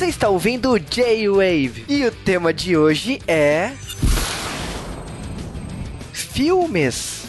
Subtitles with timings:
[0.00, 3.72] Você está ouvindo o J-Wave e o tema de hoje é.
[6.10, 7.20] Filmes.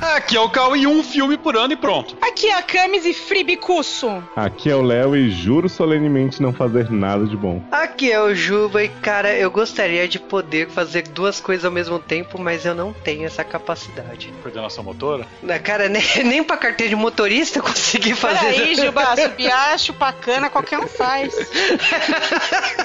[0.00, 2.16] Aqui é o Cal e um filme por ano e pronto.
[2.20, 4.08] Aqui é a Camis e Fribicusso.
[4.34, 7.62] Aqui é o Léo e juro solenemente não fazer nada de bom.
[7.70, 11.98] Aqui é o Juba e, cara, eu gostaria de poder fazer duas coisas ao mesmo
[11.98, 14.32] tempo, mas eu não tenho essa capacidade.
[14.42, 15.26] Coordenação motora?
[15.42, 18.54] Na cara, nem, nem pra carteira de motorista eu consegui fazer.
[18.54, 21.34] Peraí, Juba, subir, chupar cana, qualquer um faz.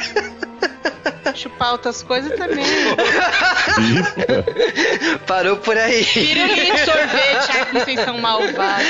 [1.36, 2.66] Chupar outras coisas também.
[5.26, 6.06] Parou por aí.
[6.06, 8.88] Pirulito sorvete, ai, como vocês são malvados.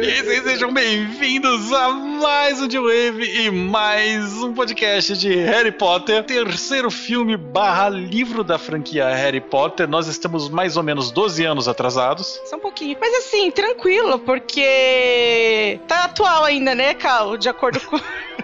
[0.00, 6.24] e vocês sejam bem-vindos a mais um D-Wave e mais um podcast de Harry Potter.
[6.24, 9.86] Terceiro filme barra livro da franquia Harry Potter.
[9.88, 12.40] Nós estamos mais ou menos 12 anos atrasados.
[12.46, 12.96] Só um pouquinho.
[13.00, 17.36] Mas assim, tranquilo, porque tá atual ainda, né, Cal?
[17.36, 18.00] De acordo com...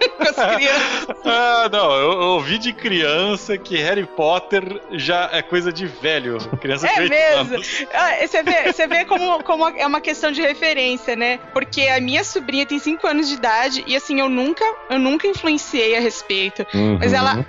[0.17, 1.07] com as crianças.
[1.25, 6.37] ah, não, eu, eu ouvi de criança que Harry Potter já é coisa de velho.
[6.59, 7.87] Criança é de mesmo.
[7.93, 11.39] Ah, você vê, você vê como, como é uma questão de referência, né?
[11.53, 15.27] Porque a minha sobrinha tem 5 anos de idade e assim, eu nunca, eu nunca
[15.27, 16.65] influenciei a respeito.
[16.73, 16.97] Uhum.
[16.99, 17.45] Mas ela.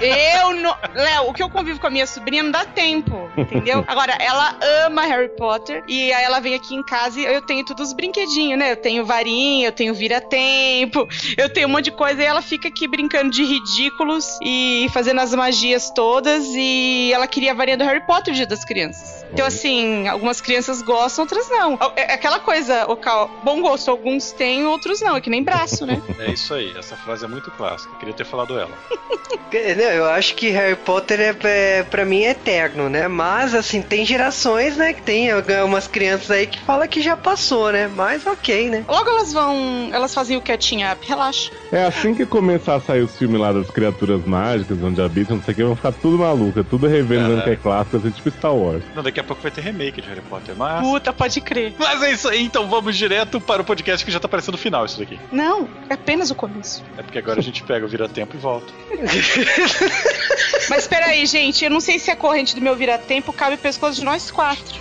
[0.00, 0.76] Eu não.
[0.94, 3.84] Léo, o que eu convivo com a minha sobrinha não dá tempo, entendeu?
[3.88, 4.56] Agora, ela
[4.86, 7.92] ama Harry Potter e aí ela vem aqui em casa e eu tenho todos os
[7.92, 8.72] brinquedinhos, né?
[8.72, 12.68] Eu tenho varinha, eu tenho vira-tempo, eu tenho um monte de coisa e ela fica
[12.68, 17.84] aqui brincando de ridículos e fazendo as magias todas e ela queria a varinha do
[17.84, 19.09] Harry Potter dia das crianças.
[19.32, 21.78] Então, assim, algumas crianças gostam, outras não.
[21.96, 25.16] É aquela coisa, o Cal, bom gosto, alguns têm, outros não.
[25.16, 26.00] É que nem braço, né?
[26.20, 27.94] É isso aí, essa frase é muito clássica.
[27.98, 28.70] Queria ter falado ela.
[29.52, 33.08] Não, eu acho que Harry Potter é, é para mim é eterno, né?
[33.08, 35.28] Mas assim, tem gerações, né, que tem
[35.64, 37.88] umas crianças aí que fala que já passou, né?
[37.94, 38.84] Mas OK, né?
[38.88, 41.50] Logo elas vão, elas fazem o catching up, relaxa.
[41.72, 45.42] É assim que começar a sair os filmes lá das criaturas mágicas, onde habitam, não
[45.44, 47.42] sei o que, vão ficar tudo maluca, tudo revendo É.
[47.42, 48.82] que é clássico, assim, tipo Star Wars.
[48.94, 50.80] Não, daqui a pouco vai ter remake de Harry Potter, mas.
[50.82, 51.74] Puta, pode crer.
[51.78, 54.60] Mas é isso aí, então vamos direto para o podcast que já tá parecendo o
[54.60, 55.18] final isso daqui.
[55.30, 56.82] Não, é apenas o começo.
[56.96, 58.72] É porque agora a gente pega o vira-tempo e volta.
[60.68, 63.98] Mas peraí, gente, eu não sei se a corrente do meu vira-tempo cabe o pescoço
[63.98, 64.78] de nós quatro.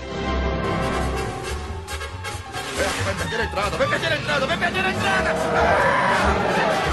[3.03, 5.35] Vai perder a entrada, vai perder a entrada, vai perder a entrada!
[6.79, 6.88] Olha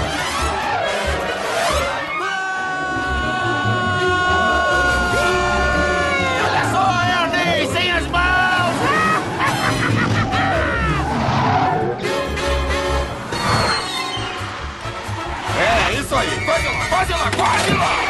[16.97, 18.07] quase lá, quase lá!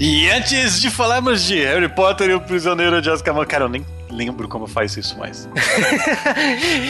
[0.00, 3.84] E antes de falarmos de Harry Potter e o Prisioneiro de Azkaban, cara, eu nem
[4.10, 5.48] lembro como faz isso mais.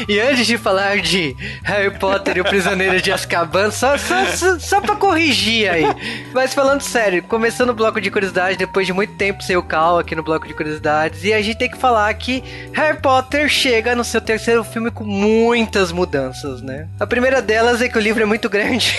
[0.08, 4.58] E antes de falar de Harry Potter e o Prisioneiro de Azkaban, só, só, só,
[4.58, 5.84] só pra corrigir aí.
[6.32, 9.98] Mas falando sério, começando o bloco de curiosidades, depois de muito tempo sem o Cal
[9.98, 12.42] aqui no bloco de curiosidades, e a gente tem que falar que
[12.72, 16.88] Harry Potter chega no seu terceiro filme com muitas mudanças, né?
[16.98, 18.96] A primeira delas é que o livro é muito grande.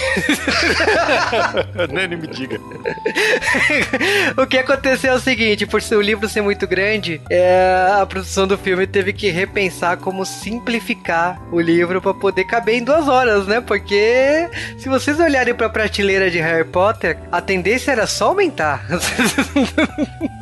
[1.91, 2.59] nem me diga.
[4.37, 8.05] o que aconteceu é o seguinte, por ser o livro ser muito grande, é, a
[8.11, 13.07] produção do filme teve que repensar como simplificar o livro pra poder caber em duas
[13.07, 13.61] horas, né?
[13.61, 18.85] Porque se vocês olharem pra prateleira de Harry Potter, a tendência era só aumentar.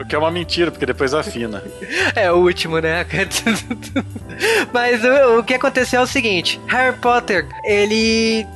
[0.02, 1.62] O que é uma mentira, porque depois afina.
[2.16, 3.06] É o último, né?
[4.74, 8.48] Mas o, o que aconteceu é o seguinte: Harry Potter, ele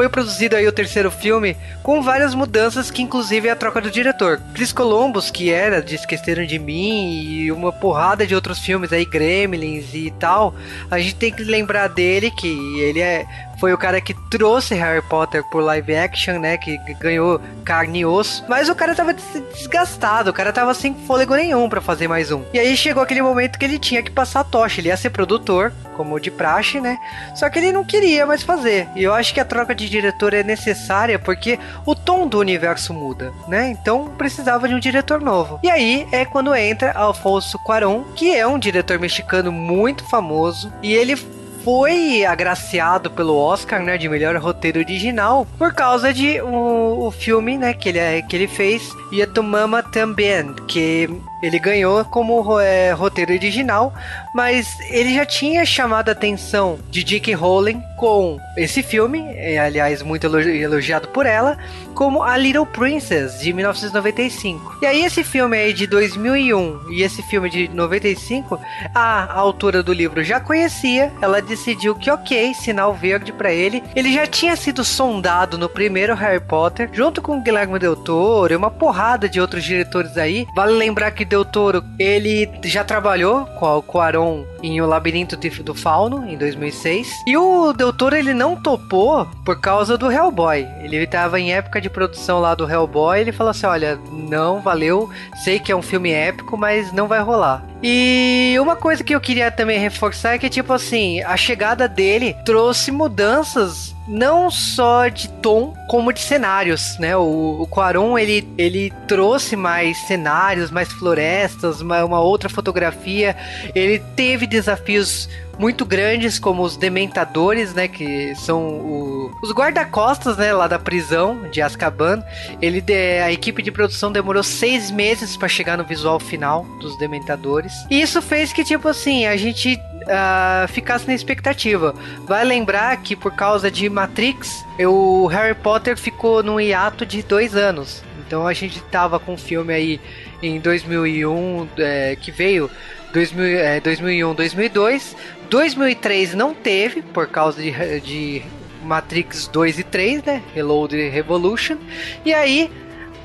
[0.00, 3.90] foi produzido aí o terceiro filme com várias mudanças, que inclusive é a troca do
[3.90, 4.40] diretor.
[4.54, 9.04] Chris Columbus, que era de Esqueceram de Mim e uma porrada de outros filmes aí,
[9.04, 10.54] Gremlins e tal,
[10.90, 12.48] a gente tem que lembrar dele que
[12.80, 13.26] ele é
[13.60, 16.56] foi o cara que trouxe Harry Potter por live action, né?
[16.56, 18.42] Que ganhou carne e osso.
[18.48, 22.32] Mas o cara tava des- desgastado, o cara tava sem fôlego nenhum pra fazer mais
[22.32, 22.42] um.
[22.52, 24.80] E aí chegou aquele momento que ele tinha que passar a tocha.
[24.80, 26.98] Ele ia ser produtor, como de praxe, né?
[27.34, 28.88] Só que ele não queria mais fazer.
[28.96, 32.94] E eu acho que a troca de diretor é necessária porque o tom do universo
[32.94, 33.68] muda, né?
[33.70, 35.60] Então precisava de um diretor novo.
[35.62, 40.72] E aí é quando entra Alfonso Cuarón, que é um diretor mexicano muito famoso.
[40.82, 41.16] E ele
[41.64, 47.56] foi agraciado pelo Oscar, né, de melhor roteiro original, por causa de o, o filme,
[47.58, 51.08] né, que ele, é- que ele fez, E a Tu Mama Também, que
[51.42, 53.92] Ele ganhou como é, roteiro original,
[54.34, 57.34] mas ele já tinha chamado a atenção de J.K.
[57.34, 61.58] Rowling com esse filme, é, aliás, muito elogiado por ela,
[61.94, 64.78] como A Little Princess, de 1995.
[64.80, 68.58] E aí, esse filme aí de 2001 e esse filme de 95,
[68.94, 73.82] a autora do livro já conhecia, ela decidiu que ok, sinal verde para ele.
[73.94, 78.56] Ele já tinha sido sondado no primeiro Harry Potter, junto com Guilherme Del Toro e
[78.56, 80.46] uma porrada de outros diretores aí.
[80.54, 85.74] Vale lembrar que Del Toro, ele já trabalhou com o Quaron em O Labirinto do
[85.76, 87.08] Fauno, em 2006.
[87.24, 90.66] E o Del Toro, ele não topou por causa do Hellboy.
[90.82, 95.08] Ele estava em época de produção lá do Hellboy, ele falou assim, olha, não, valeu,
[95.44, 97.69] sei que é um filme épico, mas não vai rolar.
[97.82, 102.36] E uma coisa que eu queria também reforçar é que, tipo assim, a chegada dele
[102.44, 107.16] trouxe mudanças não só de tom, como de cenários, né?
[107.16, 113.36] O, o Quaron, ele, ele trouxe mais cenários, mais florestas, uma, uma outra fotografia.
[113.74, 115.28] Ele teve desafios
[115.60, 117.86] muito grandes, como os Dementadores, né?
[117.86, 120.54] Que são o, os guarda-costas, né?
[120.54, 122.24] Lá da prisão de Azkaban.
[122.62, 122.82] Ele
[123.22, 127.74] a equipe de produção demorou seis meses para chegar no visual final dos Dementadores.
[127.90, 131.94] E isso fez que, tipo assim, a gente uh, ficasse na expectativa.
[132.26, 137.54] Vai lembrar que por causa de Matrix, o Harry Potter ficou num hiato de dois
[137.54, 138.02] anos.
[138.26, 140.00] Então a gente tava com um filme aí
[140.42, 142.70] em 2001 é, que veio
[143.12, 145.16] 2000, é, 2001, 2002.
[145.50, 148.42] 2003 não teve por causa de, de
[148.82, 150.42] Matrix 2 e 3, né?
[150.54, 151.76] Reload Revolution.
[152.24, 152.70] E aí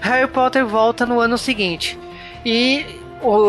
[0.02, 1.98] Harry Potter volta no ano seguinte.
[2.44, 2.84] E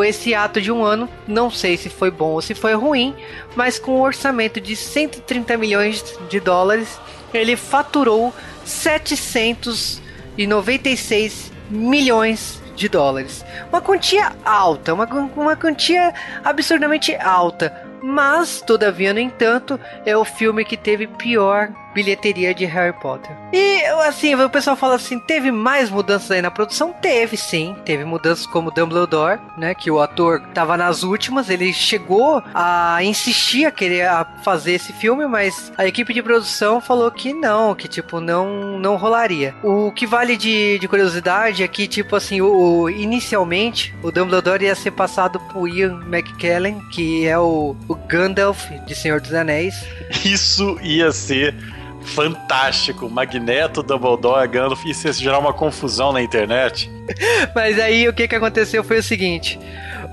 [0.06, 3.14] esse ato de um ano, não sei se foi bom ou se foi ruim,
[3.54, 6.98] mas com um orçamento de 130 milhões de dólares,
[7.34, 8.32] ele faturou
[8.64, 13.44] 796 milhões de dólares.
[13.70, 16.14] Uma quantia alta, uma, uma quantia
[16.44, 17.85] absurdamente alta.
[18.02, 23.34] Mas, todavia, no entanto, é o filme que teve pior bilheteria de Harry Potter.
[23.54, 26.92] E assim, o pessoal fala assim: teve mais mudanças aí na produção?
[26.92, 29.74] Teve sim, teve mudanças como Dumbledore, né?
[29.74, 34.06] Que o ator tava nas últimas, ele chegou a insistir a querer
[34.42, 38.96] fazer esse filme, mas a equipe de produção falou que não, que tipo, não, não
[38.96, 39.54] rolaria.
[39.62, 44.64] O que vale de, de curiosidade é que, tipo assim, o, o inicialmente o Dumbledore
[44.64, 49.74] ia ser passado por Ian McKellen, que é o, o Gandalf de Senhor dos Anéis.
[50.24, 51.54] Isso ia ser
[52.06, 53.10] fantástico.
[53.10, 56.90] Magneto, Dumbledore, Gandalf, isso ia gerar uma confusão na internet.
[57.54, 59.58] Mas aí o que, que aconteceu foi o seguinte: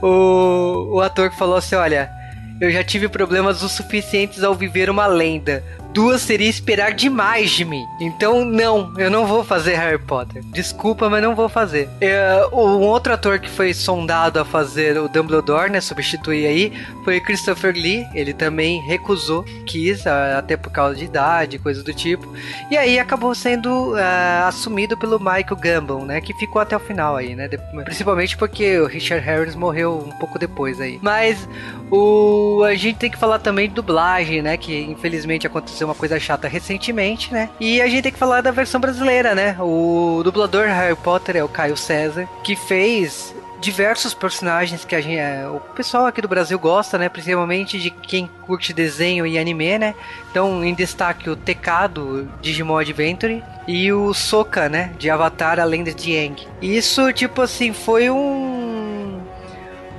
[0.02, 2.12] o, o ator falou assim: olha,
[2.60, 5.64] eu já tive problemas o suficientes ao viver uma lenda
[5.94, 7.86] duas seria esperar demais de mim.
[8.00, 10.44] Então, não, eu não vou fazer Harry Potter.
[10.46, 11.88] Desculpa, mas não vou fazer.
[12.02, 16.74] É, um outro ator que foi sondado a fazer o Dumbledore, né, substituir aí,
[17.04, 18.06] foi Christopher Lee.
[18.14, 22.28] Ele também recusou, quis, até por causa de idade, coisas do tipo.
[22.72, 27.16] E aí acabou sendo uh, assumido pelo Michael Gambon, né, que ficou até o final
[27.16, 27.48] aí, né,
[27.86, 31.00] principalmente porque o Richard Harris morreu um pouco depois aí.
[31.02, 31.48] Mas
[31.92, 35.96] o a gente tem que falar também de dublagem, né, que infelizmente aconteceu aconteceu uma
[35.96, 37.50] coisa chata recentemente, né?
[37.60, 39.56] E a gente tem que falar da versão brasileira, né?
[39.60, 45.18] O dublador Harry Potter é o Caio César, que fez diversos personagens que a gente,
[45.18, 47.08] é, o pessoal aqui do Brasil gosta, né?
[47.08, 49.96] Principalmente de quem curte desenho e anime, né?
[50.30, 54.92] Então, em destaque o TK do Digimon Adventure e o Soka, né?
[54.98, 56.46] De Avatar, a Lenda de Aang.
[56.62, 58.63] Isso, tipo assim, foi um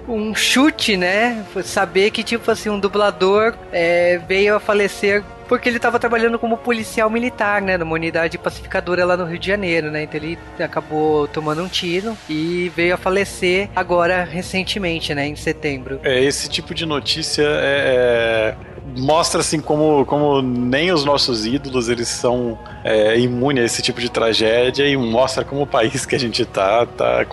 [0.08, 1.44] um chute, né?
[1.64, 6.56] Saber que, tipo assim, um dublador é, veio a falecer porque ele estava trabalhando como
[6.56, 10.04] policial militar, né, numa unidade pacificadora lá no Rio de Janeiro, né?
[10.04, 16.00] Então ele acabou tomando um tiro e veio a falecer agora recentemente, né, em setembro.
[16.02, 21.88] É, esse tipo de notícia é, é mostra assim como, como nem os nossos ídolos
[21.88, 26.14] eles são é, imunes a esse tipo de tragédia e mostra como o país que
[26.14, 27.25] a gente tá tá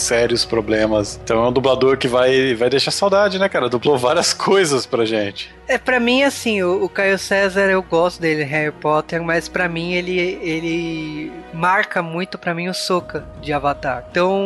[0.00, 1.18] sérios problemas.
[1.22, 3.68] Então é um dublador que vai, vai deixar saudade, né, cara?
[3.68, 5.54] Dublou várias coisas pra gente.
[5.68, 9.68] É, pra mim, assim, o, o Caio César, eu gosto dele Harry Potter, mas pra
[9.68, 14.04] mim ele, ele marca muito pra mim o Soka de Avatar.
[14.10, 14.40] Então,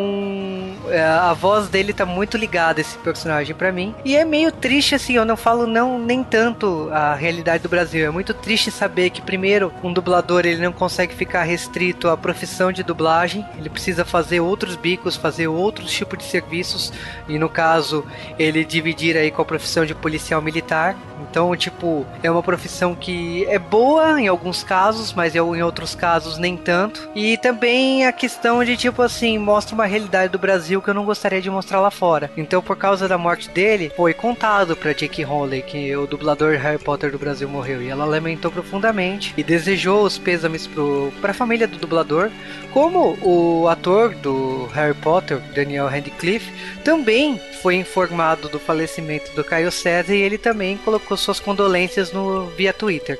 [0.88, 3.94] é, a voz dele tá muito ligada a esse personagem pra mim.
[4.02, 8.06] E é meio triste, assim, eu não falo não nem tanto a realidade do Brasil.
[8.06, 12.72] É muito triste saber que, primeiro, um dublador ele não consegue ficar restrito à profissão
[12.72, 13.44] de dublagem.
[13.58, 16.92] Ele precisa fazer outros bicos, fazer outros tipos de serviços.
[17.28, 18.04] E no caso,
[18.38, 20.96] ele dividir aí com a profissão de policial militar
[21.28, 26.38] Então, tipo, é uma profissão que é boa em alguns casos, mas em outros casos
[26.38, 27.08] nem tanto.
[27.14, 31.04] E também a questão de, tipo assim, mostra uma realidade do Brasil que eu não
[31.04, 32.30] gostaria de mostrar lá fora.
[32.36, 36.78] Então, por causa da morte dele, foi contado pra Jake Hawley que o dublador Harry
[36.78, 37.82] Potter do Brasil morreu.
[37.82, 42.30] E ela lamentou profundamente e desejou os pêsames pro, pra família do dublador.
[42.72, 46.52] Como o ator do Harry Potter, Daniel Radcliffe,
[46.84, 52.46] também foi informado do falecimento do Caio César e ele também colocou suas condolências no
[52.50, 53.18] via Twitter.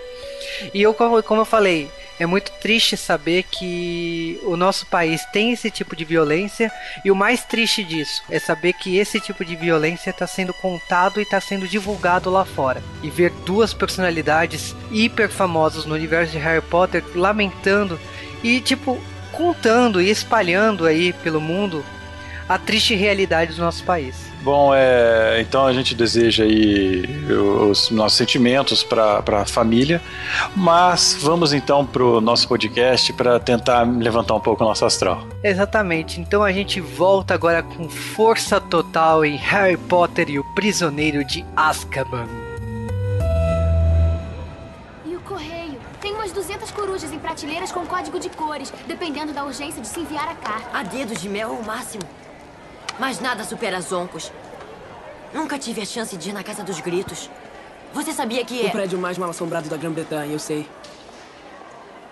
[0.75, 1.91] E eu, como, eu falei,
[2.21, 6.71] é muito triste saber que o nosso país tem esse tipo de violência
[7.03, 11.19] e o mais triste disso é saber que esse tipo de violência está sendo contado
[11.19, 12.83] e está sendo divulgado lá fora.
[13.03, 17.99] E ver duas personalidades hiper famosas no universo de Harry Potter lamentando
[18.43, 19.01] e tipo
[19.33, 21.83] contando e espalhando aí pelo mundo
[22.51, 24.29] a triste realidade do nosso país.
[24.43, 30.03] Bom, é, então a gente deseja aí os nossos sentimentos para a família,
[30.57, 35.25] mas vamos então para o nosso podcast para tentar levantar um pouco o nosso astral.
[35.45, 41.25] Exatamente, então a gente volta agora com força total em Harry Potter e o Prisioneiro
[41.25, 42.27] de Azkaban.
[45.07, 45.79] E o correio?
[46.01, 50.01] Tem umas 200 corujas em prateleiras com código de cores, dependendo da urgência de se
[50.01, 50.77] enviar a carta.
[50.77, 52.03] A dedos de mel é o máximo.
[53.01, 54.31] Mas nada supera zoncos.
[55.33, 57.31] Nunca tive a chance de ir na Casa dos Gritos.
[57.95, 58.71] Você sabia que O é...
[58.71, 60.69] prédio mais mal assombrado da Grã-Bretanha, eu sei.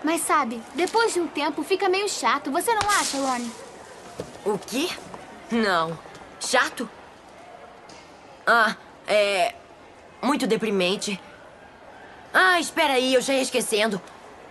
[0.03, 3.51] Mas sabe, depois de um tempo fica meio chato, você não acha, Lone?
[4.43, 4.89] O quê?
[5.51, 5.97] Não.
[6.39, 6.89] Chato?
[8.47, 8.75] Ah,
[9.07, 9.53] é...
[10.23, 11.21] Muito deprimente.
[12.33, 14.01] Ah, espera aí, eu já ia esquecendo.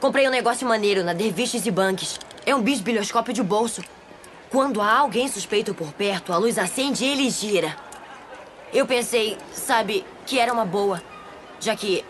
[0.01, 2.21] Comprei um negócio maneiro na Derviches e Banks.
[2.47, 3.83] É um bisbilhoscópio de bolso.
[4.51, 7.77] Quando há alguém suspeito por perto, a luz acende e ele gira.
[8.73, 11.03] Eu pensei, sabe, que era uma boa.
[11.61, 12.05] Já que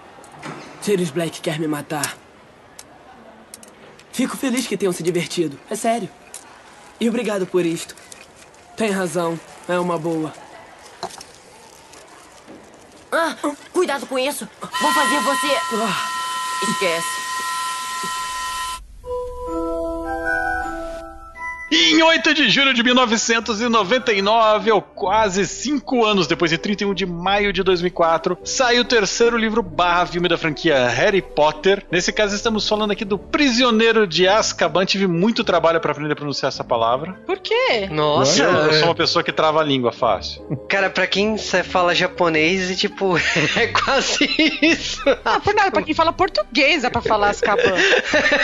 [0.80, 2.16] Sirius Black quer me matar.
[4.12, 5.58] Fico feliz que tenham se divertido.
[5.70, 6.08] É sério.
[7.00, 7.94] E obrigado por isto.
[8.76, 9.38] Tem razão.
[9.68, 10.32] É uma boa.
[13.10, 13.36] Ah,
[13.72, 14.48] cuidado com isso.
[14.60, 16.70] Vou fazer você.
[16.70, 17.17] Esquece.
[21.70, 27.04] E em 8 de julho de 1999, ou quase 5 anos depois, de 31 de
[27.04, 31.84] maio de 2004, sai o terceiro livro barra filme da franquia Harry Potter.
[31.90, 34.86] Nesse caso, estamos falando aqui do Prisioneiro de Azkaban.
[34.86, 37.12] Tive muito trabalho para aprender a pronunciar essa palavra.
[37.26, 37.88] Por quê?
[37.90, 40.42] Nossa, Eu sou uma pessoa que trava a língua fácil.
[40.68, 43.16] cara, pra quem fala japonês, e tipo,
[43.56, 44.28] é quase
[44.62, 45.02] isso.
[45.24, 47.74] Ah, por nada, pra quem fala português dá pra falar Azkaban.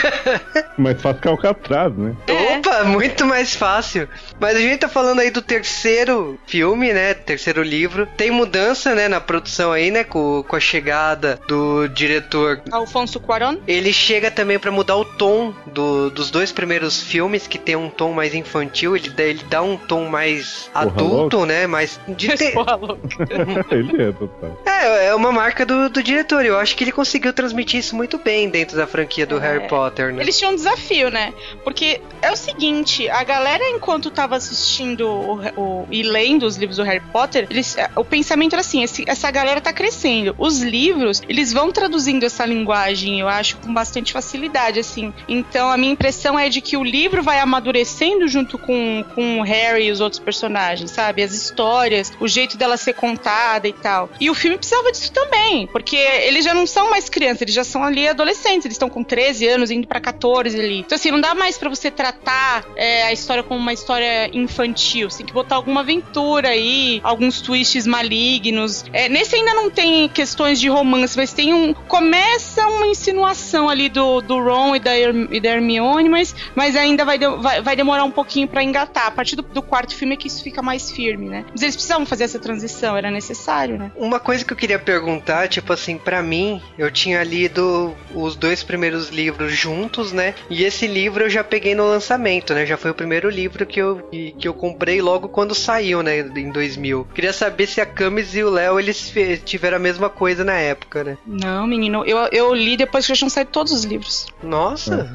[0.77, 2.15] Mas faz Calcatraz, né?
[2.27, 2.57] É.
[2.57, 4.09] Opa, muito mais fácil.
[4.39, 7.13] Mas a gente tá falando aí do terceiro filme, né?
[7.13, 8.07] Terceiro livro.
[8.17, 10.03] Tem mudança, né, na produção aí, né?
[10.03, 12.61] Com, com a chegada do diretor.
[12.71, 13.57] Alfonso Cuarón?
[13.67, 17.89] Ele chega também pra mudar o tom do- dos dois primeiros filmes, que tem um
[17.89, 18.95] tom mais infantil.
[18.95, 21.67] Ele dá, ele dá um tom mais Porra adulto, né?
[21.67, 23.01] Mais de ter- Porra, louco.
[23.71, 24.61] Ele é, total.
[24.65, 26.45] É, é uma marca do, do diretor.
[26.45, 30.13] Eu acho que ele conseguiu transmitir isso muito bem dentro da franquia do Harry Potter,
[30.13, 30.21] né?
[30.23, 31.33] Eles tinham um desafio, né?
[31.63, 36.77] Porque é o seguinte, a galera, enquanto tava assistindo o- o- e lendo os livros
[36.77, 40.35] do Harry Potter, eles- o pensamento era assim: esse- essa galera tá crescendo.
[40.37, 45.13] Os livros, eles vão traduzindo essa linguagem, eu acho, com bastante facilidade, assim.
[45.27, 49.43] Então a minha impressão é de que o livro vai amadurecendo junto com, com o
[49.43, 51.23] Harry e os outros personagens, sabe?
[51.23, 54.09] As histórias, o jeito dela ser contada e tal.
[54.19, 57.63] E o filme precisava disso também, porque eles já não são mais crianças, eles já
[57.63, 60.79] são ali adolescentes, eles estão com 13 anos, indo pra 14 ali.
[60.79, 65.09] Então, assim, não dá mais pra você tratar é, a história como uma história infantil.
[65.09, 68.85] Você tem que botar alguma aventura aí, alguns twists malignos.
[68.93, 71.73] É, nesse ainda não tem questões de romance, mas tem um.
[71.73, 77.03] Começa uma insinuação ali do, do Ron e da, e da Hermione, mas, mas ainda
[77.05, 79.07] vai, de- vai, vai demorar um pouquinho pra engatar.
[79.07, 81.45] A partir do, do quarto filme é que isso fica mais firme, né?
[81.51, 83.91] Mas eles precisavam fazer essa transição, era necessário, né?
[83.95, 88.63] Uma coisa que eu queria perguntar, tipo assim, pra mim, eu tinha lido os dois
[88.63, 90.35] primeiros livros juntos, né?
[90.49, 92.65] E esse livro eu já peguei no lançamento, né?
[92.65, 96.19] Já foi o primeiro livro que eu, que, que eu comprei logo quando saiu, né?
[96.19, 97.07] Em 2000.
[97.15, 99.11] Queria saber se a Camis e o Léo, eles
[99.43, 101.17] tiveram a mesma coisa na época, né?
[101.25, 104.27] Não, menino, eu, eu li depois que já tinham saído todos os livros.
[104.43, 105.11] Nossa!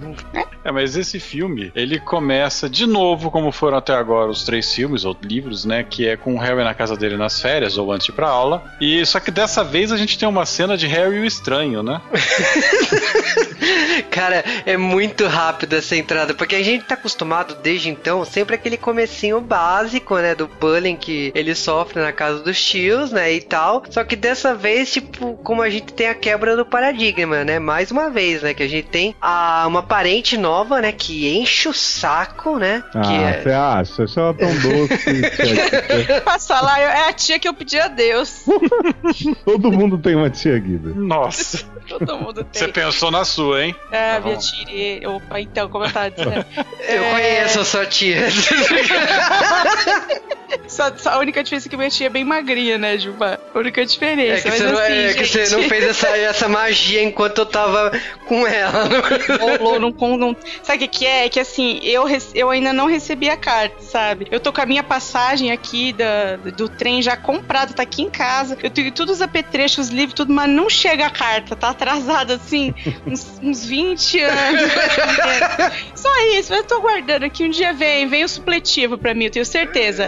[0.64, 5.04] É, mas esse filme, ele começa de novo, como foram até agora os três filmes
[5.04, 5.86] ou livros, né?
[5.88, 8.28] Que é com o Harry na casa dele nas férias ou antes de ir pra
[8.28, 8.64] aula.
[8.80, 11.84] E só que dessa vez a gente tem uma cena de Harry e o Estranho,
[11.84, 12.00] né?
[14.10, 18.76] Cara, é muito rápido essa entrada, porque a gente tá acostumado desde então, sempre aquele
[18.76, 23.83] comecinho básico, né, do bullying que ele sofre na casa dos tios, né, e tal.
[23.90, 27.90] Só que dessa vez, tipo, como a gente tem a quebra do paradigma, né, mais
[27.90, 31.73] uma vez, né, que a gente tem a, uma parente nova, né, que enche o
[31.75, 33.43] saco, né, que Ah, é...
[33.43, 34.05] você acha?
[34.05, 36.21] Achei ela tão doce.
[36.25, 38.45] Passa lá, é a tia que eu pedi a Deus.
[39.45, 40.90] Todo mundo tem uma tia Guida.
[40.95, 41.64] Nossa.
[41.90, 42.73] Todo mundo Você tem.
[42.85, 43.75] pensou na sua, hein?
[43.90, 45.11] É, Tá minha tia.
[45.11, 46.45] Opa, então, como eu tava dizendo.
[46.88, 48.16] Eu É, conheço a sua tia.
[50.66, 53.40] Só, só a única diferença é que minha tia é bem magrinha, né, Juba?
[53.54, 54.49] A única diferença.
[54.49, 57.47] É que, você, não, assim, é que você não fez essa, essa magia enquanto eu
[57.47, 57.92] tava
[58.26, 58.88] com ela.
[59.38, 61.26] rolou, não, com- não- Sabe o que, é?
[61.26, 62.04] É que assim, eu,
[62.35, 64.26] eu ainda não recebi a carta, sabe?
[64.30, 68.11] Eu tô com a minha passagem aqui da, do trem já comprada, tá aqui em
[68.11, 68.59] casa.
[68.61, 72.35] Eu tenho todos os apetrechos, os livros, tudo, mas não chega a carta, tá atrasada
[72.35, 72.75] assim,
[73.06, 74.70] uns, uns 20 anos.
[75.94, 77.29] Só isso, eu tô guardando aqui.
[77.40, 80.06] Um dia vem, vem o supletivo pra mim, eu tenho certeza.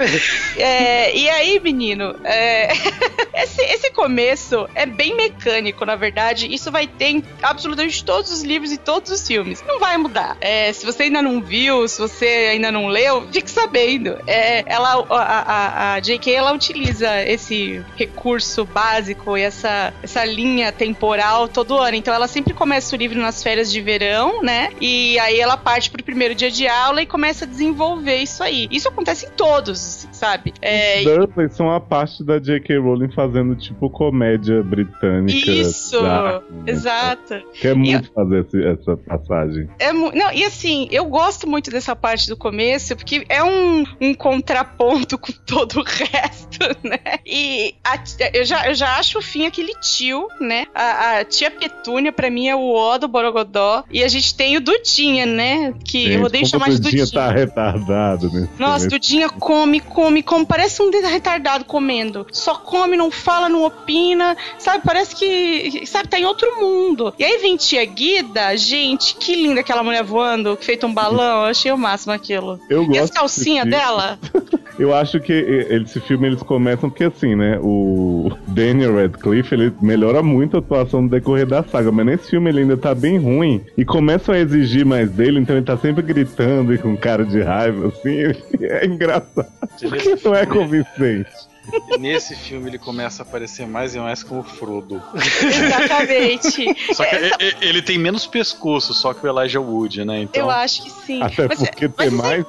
[0.56, 2.72] É, e aí, menino, é,
[3.34, 6.52] esse, esse começo é bem mecânico, na verdade.
[6.52, 9.62] Isso vai ter em absolutamente todos os livros e todos os filmes.
[9.66, 10.36] Não vai mudar.
[10.40, 14.18] É, se você ainda não viu, se você ainda não leu, fique sabendo.
[14.26, 16.32] É, ela, a, a, a J.K.
[16.34, 21.96] ela utiliza esse recurso básico e essa, essa linha temporal todo ano.
[21.96, 24.70] Então ela sempre começa o livro nas férias de verão, né?
[24.80, 28.66] E aí ela parte pro primeiro dia de aula e começa a desenvolver isso aí.
[28.70, 30.52] Isso acontece em todos, sabe?
[30.62, 32.78] É, Os Dursleys são a parte da J.K.
[32.78, 35.50] Rowling fazendo tipo comédia britânica.
[35.50, 36.62] Isso, dark, né?
[36.66, 37.42] exato.
[37.60, 39.68] Quer muito fazer esse- essa passagem.
[39.80, 44.14] É não, e assim, eu gosto muito dessa parte do começo, porque é um, um
[44.14, 46.98] contraponto com todo o resto, né?
[47.26, 47.98] E a
[48.32, 50.66] eu, já, eu já acho o fim aquele tio, né?
[50.74, 53.84] A, a tia Petúnia, pra mim, é o O do Borogodó.
[53.90, 55.72] E a gente tem o Dudinha, né?
[55.84, 57.22] Que eu Gente, odeio como chamar de Dudinha Dudinha.
[57.22, 58.88] tá retardado nesse Nossa.
[58.88, 60.44] Dudinha come, come, come.
[60.44, 62.26] Parece um retardado comendo.
[62.32, 64.36] Só come, não fala, não opina.
[64.58, 65.86] Sabe, parece que.
[65.86, 67.14] Sabe, tá em outro mundo.
[67.16, 71.42] E aí vem tia Guida, gente, que linda aquela mulher voando, feito um balão.
[71.44, 72.58] Eu achei o máximo aquilo.
[72.68, 74.18] Eu E gosto as calcinhas dela?
[74.78, 77.58] Eu acho que e- esse filme eles começam porque assim, né?
[77.62, 82.48] O Daniel Radcliffe ele melhora muito a atuação no decorrer da saga, mas nesse filme
[82.50, 86.02] ele ainda tá bem ruim e começam a exigir mais dele, então ele tá sempre
[86.02, 88.32] gritando e com cara de raiva, assim.
[88.62, 89.46] É engraçado.
[89.80, 91.51] Porque não é convincente.
[91.98, 95.02] Nesse filme ele começa a aparecer mais e mais como Frodo.
[95.14, 96.66] Exatamente.
[96.94, 100.20] Só que Essa- ele tem menos pescoço, só que o Elijah Wood, né?
[100.22, 100.42] Então.
[100.42, 101.22] Eu acho que sim.
[101.22, 102.46] Até Mas- porque mas tem isso é- mais.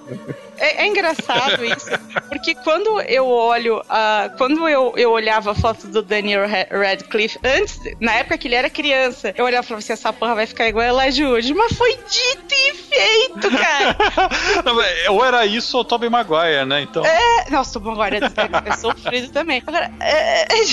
[0.57, 1.89] É, é engraçado isso,
[2.29, 7.39] porque quando eu olho, a quando eu, eu olhava a foto do Daniel Ra- Radcliffe,
[7.43, 10.45] antes, na época que ele era criança, eu olhava e falava assim, essa porra vai
[10.45, 13.97] ficar igual a Elijah Wood, mas foi dito e feito, cara.
[14.63, 16.81] Não, mas ou era isso ou Tobey Maguire, né?
[16.83, 17.03] Então.
[17.05, 18.19] É, nossa, o agora é,
[18.71, 18.75] é
[19.13, 19.61] sofrido também.
[19.65, 20.63] Agora, é, é,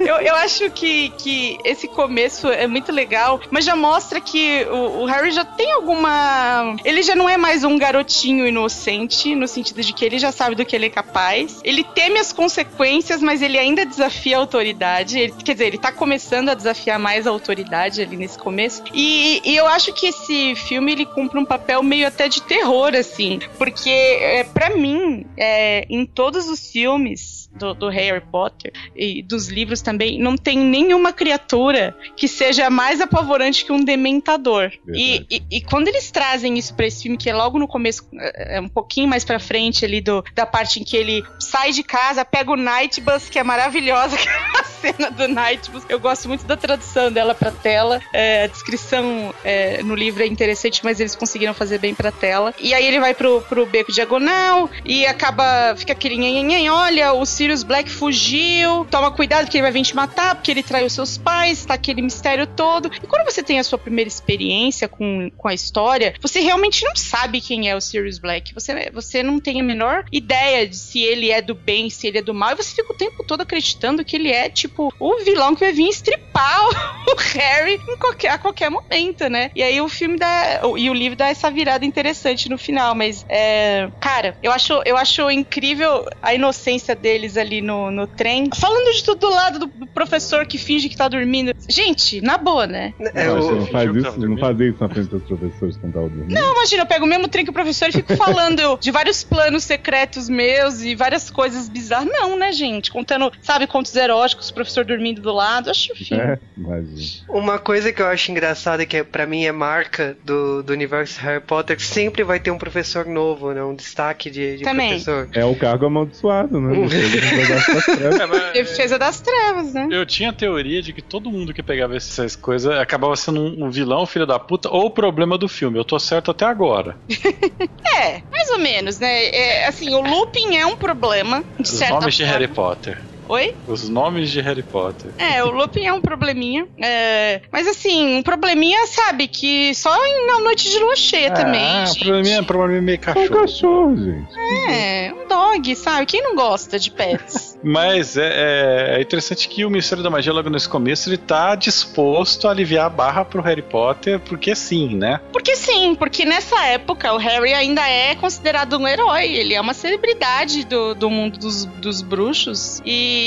[0.00, 5.02] eu, eu acho que, que esse começo é muito legal, mas já mostra que o,
[5.02, 6.76] o Harry já tem alguma.
[6.84, 10.54] Ele já não é mais um garotinho inocente, no sentido de que ele já sabe
[10.54, 11.60] do que ele é capaz.
[11.64, 15.18] Ele teme as consequências, mas ele ainda desafia a autoridade.
[15.18, 18.82] Ele- quer dizer, ele tá começando a desafiar mais a autoridade ali nesse começo.
[18.92, 22.94] E, e eu acho que esse filme ele cumpre um papel meio até de terror,
[22.94, 23.40] assim.
[23.56, 29.22] Porque, é, para mim, é, em todos os filmes place do, do Harry Potter e
[29.22, 34.70] dos livros também, não tem nenhuma criatura que seja mais apavorante que um dementador.
[34.92, 38.06] E, e, e quando eles trazem isso pra esse filme, que é logo no começo,
[38.14, 41.72] é é um pouquinho mais pra frente ali do, da parte em que ele sai
[41.72, 45.84] de casa, pega o Nightbus, que é maravilhosa, aquela cena do Nightbus.
[45.88, 48.00] Eu gosto muito da tradução dela pra tela.
[48.12, 52.54] É, a descrição é, no livro é interessante, mas eles conseguiram fazer bem pra tela.
[52.58, 55.74] E aí ele vai pro, pro beco diagonal e acaba.
[55.76, 56.20] Fica aquele
[56.68, 60.62] olha, o Sirius Black fugiu, toma cuidado que ele vai vir te matar, porque ele
[60.62, 62.90] traiu seus pais, tá aquele mistério todo.
[63.02, 66.94] E quando você tem a sua primeira experiência com, com a história, você realmente não
[66.94, 68.52] sabe quem é o Sirius Black.
[68.52, 72.18] Você, você não tem a menor ideia de se ele é do bem, se ele
[72.18, 75.16] é do mal, e você fica o tempo todo acreditando que ele é, tipo, o
[75.24, 76.60] vilão que vai vir estripar
[77.08, 79.50] o Harry qualquer, a qualquer momento, né?
[79.54, 80.60] E aí o filme dá.
[80.76, 84.98] E o livro dá essa virada interessante no final, mas é, cara, eu acho, eu
[84.98, 88.48] acho incrível a inocência deles ali no, no trem.
[88.54, 91.52] Falando de tudo do lado do, do professor que finge que tá dormindo.
[91.68, 92.94] Gente, na boa, né?
[93.14, 95.92] É, Não, o- você não faz isso, não fazia isso na frente dos professores quando
[95.92, 96.32] tava dormindo.
[96.34, 99.22] Não, imagina, eu pego o mesmo trem que o professor e fico falando de vários
[99.22, 102.08] planos secretos meus e várias coisas bizarras.
[102.10, 102.90] Não, né, gente?
[102.90, 105.70] Contando, sabe, contos eróticos professor dormindo do lado.
[105.70, 106.20] Acho fino.
[106.20, 107.00] É, imagina.
[107.28, 111.20] Uma coisa que eu acho engraçada, que é, pra mim é marca do, do universo
[111.20, 113.62] Harry Potter, que sempre vai ter um professor novo, né?
[113.62, 114.88] Um destaque de, de Também.
[114.90, 115.28] professor.
[115.32, 116.74] É o cargo amaldiçoado, né?
[118.20, 119.88] É, mas- Defesa das trevas, né?
[119.90, 123.66] Eu tinha a teoria de que todo mundo que pegava essas coisas acabava sendo um,
[123.66, 125.78] um vilão, filho da puta, ou o problema do filme.
[125.78, 126.96] Eu tô certo até agora.
[127.96, 129.26] É, mais ou menos, né?
[129.26, 132.38] É, assim, o looping é um problema, de Os certa nomes de forma.
[132.38, 133.09] Harry Potter.
[133.30, 133.54] Oi?
[133.68, 135.12] Os nomes de Harry Potter.
[135.16, 136.66] É, o looping é um probleminha.
[136.82, 141.62] é, mas assim, um probleminha, sabe, que só na noite de lua cheia também.
[141.64, 143.40] Ah, probleminha, probleminha meio É um cachorro.
[143.40, 144.28] cachorro, gente.
[144.68, 146.06] É, um dog, sabe?
[146.06, 147.56] Quem não gosta de pets?
[147.62, 151.54] Mas é, é- é interessante que o Ministério da Magia, logo nesse começo, ele tá
[151.54, 155.20] disposto a aliviar a barra pro Harry Potter, porque sim, né?
[155.32, 159.26] Porque sim, porque nessa época o Harry ainda é considerado um herói.
[159.30, 162.80] Ele é uma celebridade do, do mundo dos, dos bruxos.
[162.84, 163.19] E,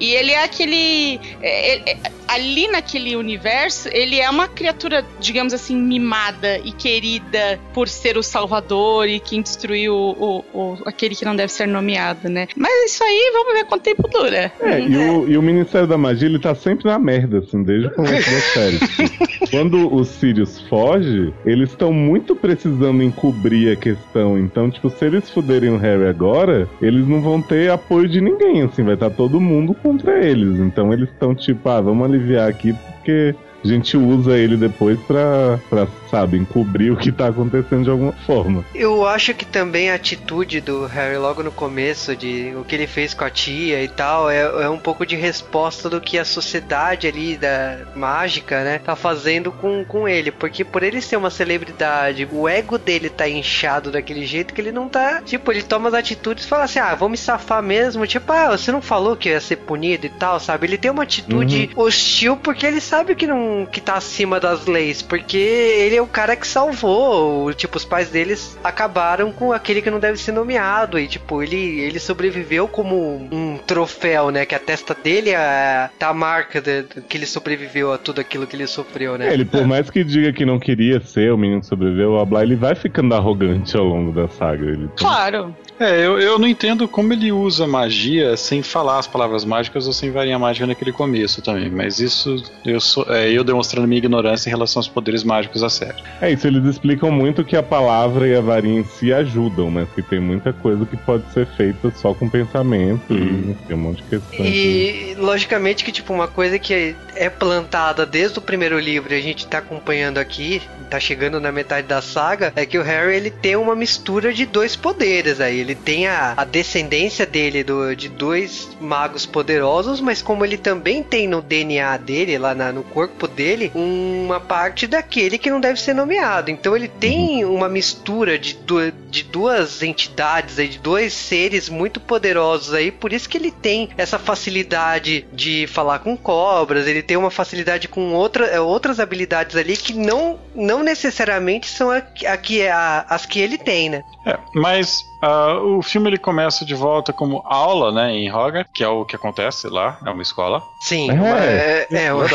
[0.00, 1.20] e ele é aquele.
[1.42, 7.60] é- é- é- ali naquele universo, ele é uma criatura, digamos assim, mimada e querida
[7.74, 11.68] por ser o salvador e quem destruiu o, o- o- aquele que não deve ser
[11.68, 12.48] nomeado, né?
[12.56, 14.50] Mas isso aí, vamos ver quanto tempo dura.
[14.60, 17.88] É, e o, e o Ministério da Magia, ele tá sempre na merda, assim, desde
[17.88, 18.78] o começo da série.
[19.50, 24.38] Quando o Sirius foge, eles estão muito precisando encobrir a questão.
[24.38, 28.62] Então, tipo, se eles fuderem o Harry agora, eles não vão ter apoio de ninguém,
[28.62, 30.58] assim, vai estar todo mundo contra eles.
[30.58, 35.58] Então eles estão tipo, ah, vamos aliviar aqui porque a gente usa ele depois pra,
[35.70, 38.64] pra, sabe, encobrir o que tá acontecendo de alguma forma.
[38.72, 42.86] Eu acho que também a atitude do Harry logo no começo, de o que ele
[42.86, 46.24] fez com a tia e tal, é, é um pouco de resposta do que a
[46.24, 50.30] sociedade ali da mágica, né, tá fazendo com, com ele.
[50.30, 54.70] Porque por ele ser uma celebridade, o ego dele tá inchado daquele jeito que ele
[54.70, 55.20] não tá.
[55.22, 58.06] Tipo, ele toma as atitudes e fala assim: ah, vou me safar mesmo.
[58.06, 60.66] Tipo, ah, você não falou que ia ser punido e tal, sabe?
[60.66, 65.02] Ele tem uma atitude hostil porque ele sabe que não que tá acima das leis,
[65.02, 69.82] porque ele é o cara que salvou, o- tipo, os pais deles acabaram com aquele
[69.82, 74.54] que não deve ser nomeado e tipo, ele ele sobreviveu como um troféu, né, que
[74.54, 78.56] a testa dele é, tá a marca de, que ele sobreviveu a tudo aquilo que
[78.56, 79.28] ele sofreu, né?
[79.28, 82.24] É, ele, por mais que diga que não queria ser o menino que sobreviveu, blá
[82.24, 84.64] blá, ele vai ficando arrogante ao longo da saga.
[84.64, 85.54] Ele Claro.
[85.78, 89.92] É, eu, eu não entendo como ele usa magia sem falar as palavras mágicas ou
[89.92, 91.68] sem varinha mágica naquele começo também.
[91.68, 95.68] Mas isso eu sou é, eu demonstrando minha ignorância em relação aos poderes mágicos a
[95.68, 95.93] sério.
[96.20, 99.88] É isso, eles explicam muito que a palavra e a varinha em si ajudam, mas
[99.90, 103.96] que tem muita coisa que pode ser feita só com pensamento e enfim, um monte
[103.96, 104.48] de questões.
[104.48, 109.20] E logicamente que tipo uma coisa que é plantada desde o primeiro livro e a
[109.20, 113.30] gente tá acompanhando aqui, tá chegando na metade da saga, é que o Harry ele
[113.30, 115.58] tem uma mistura de dois poderes aí.
[115.58, 121.02] Ele tem a, a descendência dele do, de dois magos poderosos, mas como ele também
[121.02, 125.73] tem no DNA dele, lá na- no corpo dele, uma parte daquele que não deve
[125.80, 126.50] ser nomeado.
[126.50, 132.00] Então ele tem uma mistura de, du- de duas entidades aí, de dois seres muito
[132.00, 137.16] poderosos aí, por isso que ele tem essa facilidade de falar com cobras, ele tem
[137.16, 142.36] uma facilidade com outra, é, outras habilidades ali que não, não necessariamente são a, a
[142.36, 144.02] que, a- as que ele tem, né?
[144.26, 148.82] É, mas ah, o filme ele começa de volta como aula, né, em Hogwarts, que
[148.84, 150.62] é o que acontece lá, é uma escola.
[150.80, 151.14] Sim, É.
[151.14, 152.26] uma- é, é, uma-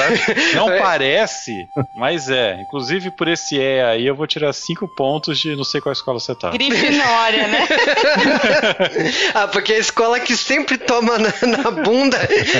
[0.55, 0.79] Não É.
[0.79, 2.59] parece, mas é.
[2.61, 6.19] Inclusive por esse é aí eu vou tirar cinco pontos de não sei qual escola
[6.19, 6.49] você tá.
[6.51, 7.67] Grifinória, né?
[9.33, 12.17] ah, porque a escola que sempre toma na, na bunda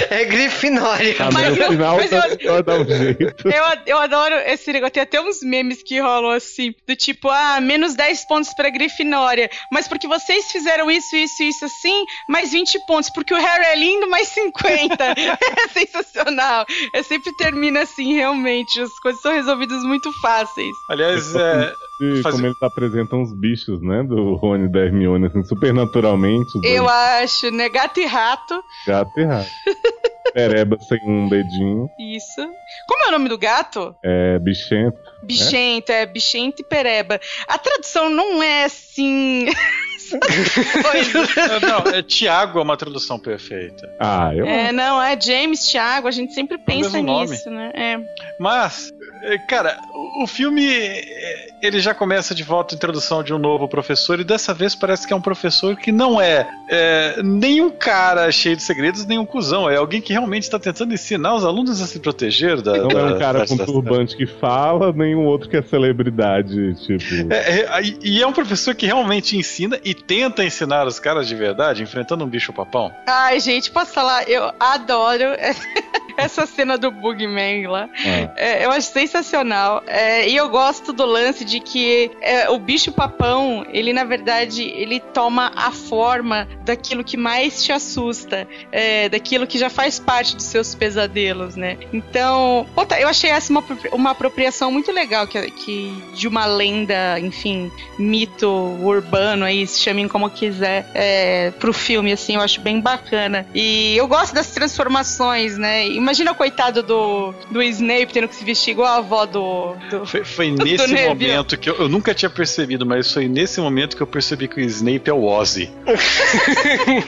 [0.10, 1.15] é Grifinória.
[1.20, 3.52] Ah, Mas mas no eu- final mas eu- um.
[3.52, 4.94] Eu, eu adoro esse negócio.
[4.94, 9.50] Tem até uns memes que rolam assim, do tipo, ah, menos 10 pontos pra Grifinória.
[9.72, 13.10] Mas porque vocês fizeram isso, isso, isso assim, mais 20 pontos.
[13.10, 15.03] Porque o Harry é lindo, mais 50.
[15.15, 16.65] é sensacional.
[16.93, 18.79] É sempre termina assim, realmente.
[18.82, 20.75] As coisas são resolvidas muito fáceis.
[20.89, 24.03] Aliás, é, E Fazer- como eles apresentam os bichos, né?
[24.03, 26.51] Do Rony e da Hermione, assim, super naturalmente.
[26.63, 27.67] Eu dois acho, né?
[27.69, 28.63] Gato e rato.
[28.88, 29.49] gato e rato.
[30.34, 31.89] Pereba sem um dedinho.
[31.99, 32.41] Isso.
[32.88, 33.95] Como é o nome do gato?
[34.03, 34.97] É bichento.
[35.23, 37.19] Bichento, é, bichento e pereba.
[37.47, 39.47] A tradução não é assim.
[40.15, 43.89] é, não, é Tiago é uma tradução perfeita.
[44.00, 47.32] Ah, eu É, não, é James, Thiago, a gente sempre pensa mesmo nome.
[47.32, 47.72] nisso, né?
[47.74, 48.00] É.
[48.39, 48.98] Mas, é,
[49.47, 49.77] cara,
[50.23, 50.65] o- filme.
[50.67, 54.73] é, ele já começa de volta a introdução de um novo professor, e dessa vez
[54.75, 59.05] parece que é um professor que não é, é nem um cara cheio de segredos,
[59.05, 59.69] nem um cuzão.
[59.69, 62.77] É alguém que realmente está tentando ensinar os alunos a se proteger da.
[62.77, 65.58] Não da, é um cara da- com da- turbante que fala, nem um outro que
[65.58, 67.34] é celebridade, tipo.
[67.34, 71.36] É, é, e- é um professor que realmente ensina e tenta ensinar os caras de
[71.36, 72.91] verdade, enfrentando um bicho-papão.
[73.08, 74.29] Ai, gente, posso falar?
[74.29, 75.25] Eu adoro
[76.17, 77.89] essa cena do Bugman lá.
[78.05, 78.32] Ah.
[78.38, 79.84] É, eu acho sensacional.
[79.88, 85.00] É, e eu gosto do lance de que é, o bicho-papão, ele na verdade, ele
[85.00, 90.45] toma a forma daquilo que mais te assusta, é, daquilo que já faz parte dos
[90.45, 91.78] seus pesadelos, né?
[91.91, 97.19] Então, puta, eu achei essa uma, uma apropriação muito legal que, que de uma lenda,
[97.19, 102.80] enfim, mito urbano aí, se chamem como quiser, é, pro filme, assim, eu acho bem
[102.80, 103.48] bacana.
[103.54, 105.88] E eu gosto das transformações, né?
[105.88, 109.75] Imagina o coitado do, do Snape tendo que se vestir igual avó do.
[109.89, 111.07] do- Foi, foi Do nesse Neville.
[111.09, 114.59] momento que eu, eu nunca tinha percebido, mas foi nesse momento que eu percebi que
[114.59, 115.69] o Snape é o Ozzy.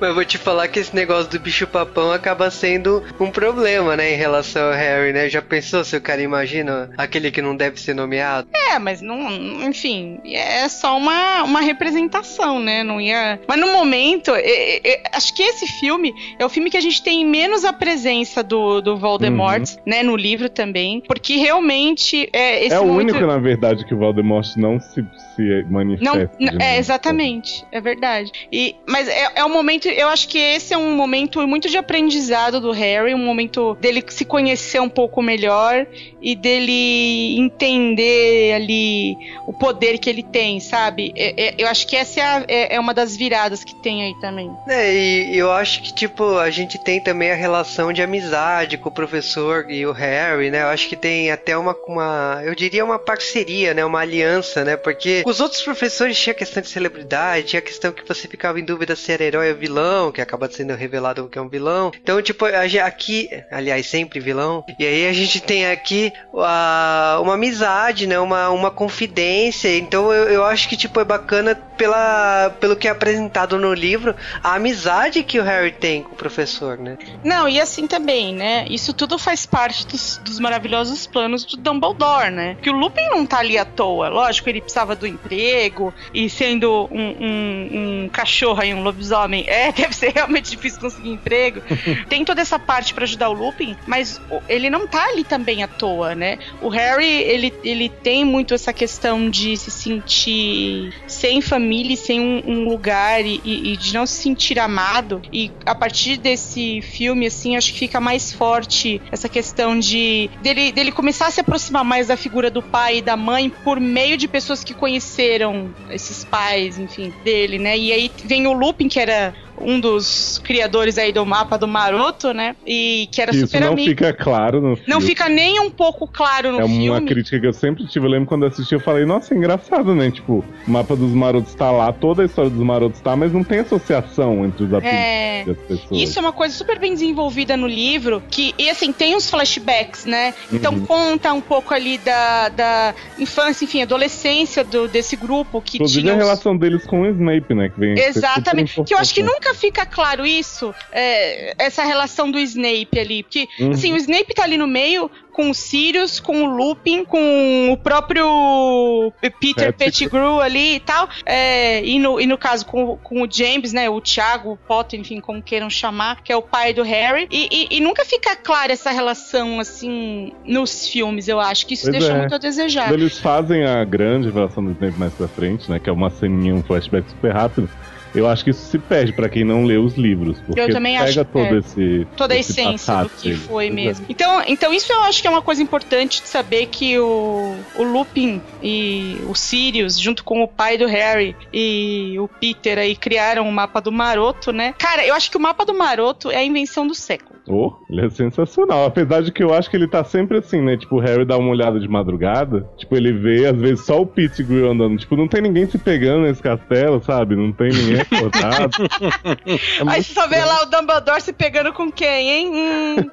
[0.00, 4.12] Mas eu vou te falar que esse negócio do bicho-papão acaba sendo um problema, né,
[4.12, 5.28] em relação ao Harry, né?
[5.28, 8.48] Já pensou se o cara imagina aquele que não deve ser nomeado?
[8.54, 9.30] É, mas não.
[9.68, 12.82] Enfim, é só uma, uma representação, né?
[12.82, 13.40] Não ia.
[13.46, 17.02] Mas no momento, é- é- acho que esse filme é o filme que a gente
[17.02, 20.02] tem menos a presença do, do Voldemort, né?
[20.02, 20.65] No livro também.
[21.06, 23.10] Porque realmente é esse É o momento.
[23.14, 26.30] único, na verdade, que o Voldemort não se, se Não, manifesta.
[26.38, 26.62] de n- novo.
[26.62, 28.30] é exatamente, é verdade.
[28.52, 31.76] E, mas é, é um momento, eu acho que esse é um momento muito de
[31.76, 35.86] aprendizado do Harry, um momento dele se conhecer um pouco melhor
[36.20, 41.12] e dele entender ali o poder que ele tem, sabe?
[41.16, 44.02] É- é- eu acho que essa é, a- é- é uma das viradas que tem
[44.04, 44.50] aí também.
[44.68, 48.88] É, e eu acho que, tipo, a gente tem também a relação de amizade com
[48.88, 50.55] o professor e o Harry, né?
[50.62, 53.84] Eu acho que tem até uma, uma eu diria uma parceria, né?
[53.84, 54.76] Uma aliança, né?
[54.76, 58.94] Porque os outros professores tinha questão de celebridade, tinha questão que você ficava em dúvida
[58.96, 61.90] se era herói ou vilão, que acaba sendo revelado que é um vilão.
[62.02, 64.64] Então, tipo, a aqui, aliás, sempre vilão.
[64.78, 68.18] E aí a gente tem aqui a- uma amizade, né?
[68.18, 69.76] Uma, uma confidência.
[69.76, 74.14] Então eu, eu acho que, tipo, é bacana pela, pelo que é apresentado no livro,
[74.42, 76.96] a amizade que o Harry tem com o professor, né?
[77.24, 78.66] Não, e assim também, né?
[78.68, 82.56] Isso tudo faz parte dos, dos maravilhosos planos do Dumbledore, né?
[82.62, 84.08] Que o Lupin não tá ali à toa.
[84.08, 87.68] Lógico, ele precisava do emprego e sendo um, um-
[88.04, 91.60] um cachorro aí, um lobisomem, é, deve ser realmente difícil conseguir emprego.
[92.08, 95.68] Tem toda essa parte pra ajudar o Lupin, mas ele não tá ali também à
[95.68, 96.38] toa, né?
[96.60, 102.20] O Harry, ele, ele tem muito essa questão de se sentir sem família e sem
[102.20, 105.20] um, um lugar e- e de não se sentir amado.
[105.32, 110.72] E a partir desse filme, assim, acho que fica mais forte essa questão de dele,
[110.72, 114.16] dele começar a se aproximar mais da figura do pai e da mãe por meio
[114.16, 117.76] de pessoas que conheceram esses pais, enfim, dele, né?
[117.76, 122.32] E aí vem o Lupin, que era um dos criadores aí do mapa do Maroto,
[122.32, 122.54] né?
[122.66, 123.88] E que era Isso super não amigo.
[123.88, 125.02] fica claro no Não filme.
[125.06, 127.06] fica nem um pouco claro no É uma filme.
[127.06, 128.06] crítica que eu sempre tive.
[128.06, 130.10] Eu lembro quando assisti, eu falei, nossa, é engraçado, né?
[130.10, 133.42] Tipo, o mapa dos marotos tá lá, toda a história dos marotos tá, mas não
[133.44, 135.44] tem associação entre os apelidos É.
[135.46, 136.00] das pessoas.
[136.02, 140.04] Isso é uma coisa super bem desenvolvida no livro, que, e assim, tem uns flashbacks,
[140.04, 140.34] né?
[140.52, 140.86] Então Uhum.
[140.86, 146.12] conta um pouco ali da, da infância, enfim, adolescência do, desse grupo que Inclusive tinha
[146.12, 147.68] a os- relação deles com o Snape, né?
[147.68, 148.82] Que vem a Exatamente.
[148.84, 149.42] Que eu acho que importante.
[149.46, 153.22] Nunca fica claro isso, é, essa relação do Snape ali.
[153.22, 153.70] Porque, Uhum.
[153.70, 157.76] assim, o Snape tá ali no meio com o Sirius, com o Lupin, com o
[157.76, 159.72] próprio Peter Pettigrew.
[159.74, 161.08] Pettigrew ali e tal.
[161.26, 163.88] É, e, no, e no caso com, com o James, né?
[163.90, 167.28] O Thiago, o Potter, enfim, como queiram chamar, que é o pai do Harry.
[167.30, 171.66] E, e- e nunca fica clara essa relação, assim, nos filmes, eu acho.
[171.66, 172.18] Que isso Pois deixa é.
[172.18, 172.92] muito a desejar.
[172.92, 175.78] Eles fazem a grande revelação do Snape mais pra frente, né?
[175.78, 177.68] Que é uma ceninha, um flashback super rápido.
[178.16, 180.38] Eu acho que isso se perde pra quem não lê os livros.
[180.40, 181.58] Porque Eu também pega acho todo é.
[181.58, 182.06] esse.
[182.16, 183.40] toda a esse essência do que dele.
[183.40, 183.70] foi é.
[183.70, 184.06] mesmo.
[184.08, 187.82] Então, então isso eu acho que é uma coisa importante de saber que o, o
[187.82, 193.48] Lupin e o Sirius, junto com o pai do Harry e o Peter aí criaram
[193.48, 194.74] o mapa do Maroto, né?
[194.78, 197.36] Cara, eu acho que o mapa do Maroto é a invenção do século.
[197.48, 198.86] Oh, ele é sensacional.
[198.86, 200.76] Apesar de que eu acho que ele tá sempre assim, né?
[200.76, 202.68] Tipo, o Harry dá uma olhada de madrugada.
[202.76, 204.98] Tipo, ele vê, às vezes, só o Pettigrew andando.
[204.98, 207.36] Tipo, não tem ninguém se pegando nesse castelo, sabe?
[207.36, 208.04] Não tem ninguém.
[209.46, 212.50] É Aí você só vê lá o Dumbledore se pegando com quem, hein?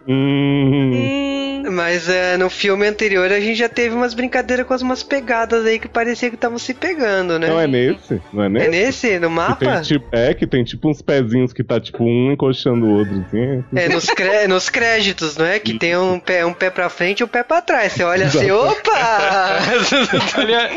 [0.08, 1.64] Hum, Hum.
[1.72, 5.80] Mas é, no filme anterior a gente já teve umas brincadeiras com umas pegadas aí
[5.80, 7.48] que parecia que estavam se pegando, né?
[7.48, 8.22] Não é nesse?
[8.34, 8.66] Não é nesse?
[8.66, 9.20] É nesse?
[9.20, 9.56] No Que mapa?
[9.56, 13.24] tem, tipo, é, que tem tipo uns pezinhos que tá tipo um encoxando o outro,
[13.28, 13.64] assim.
[13.76, 15.58] É, nos, cré- nos créditos, não é?
[15.60, 17.94] Que tem um pé, um pé pra frente e um pé pra trás.
[17.94, 18.92] Você olha assim, opa!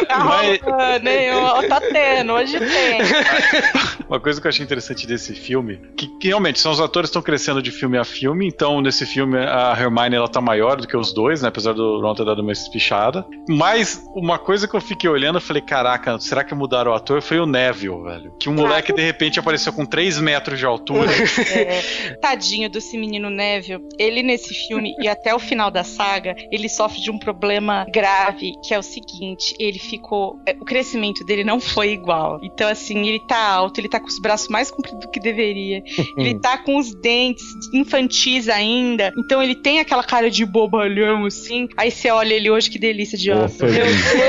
[0.08, 1.30] Tá mas- rolando, hein?
[1.34, 2.98] Ó, Tá tendo, hoje tem.
[4.08, 7.22] Uma coisa que eu achei interessante desse filme, que, que realmente são os atores estão
[7.22, 10.96] crescendo de filme a filme, então nesse filme a Hermione ela tá maior do que
[10.96, 13.26] os dois, né, apesar do Ron ter dado uma espichada.
[13.48, 17.20] Mas uma coisa que eu fiquei olhando, eu falei, caraca, será que mudaram o ator?
[17.20, 18.32] Foi o Neville, velho.
[18.38, 21.10] Que um moleque de repente apareceu com 3 metros de altura.
[21.56, 23.82] É, tadinho desse menino Neville.
[23.98, 28.52] Ele nesse filme e até o final da saga, ele sofre de um problema grave,
[28.64, 32.38] que é o seguinte, ele ficou, é, o crescimento dele não foi igual.
[32.42, 35.82] Então assim, ele tá alto, ele tá com os braços mais compridos do que deveria.
[36.16, 39.12] ele tá com os dentes infantis ainda.
[39.16, 41.68] Então ele tem aquela cara de bobalhão assim.
[41.76, 44.26] Aí você olha ele hoje, que delícia de Nossa, Meu Deus do céu,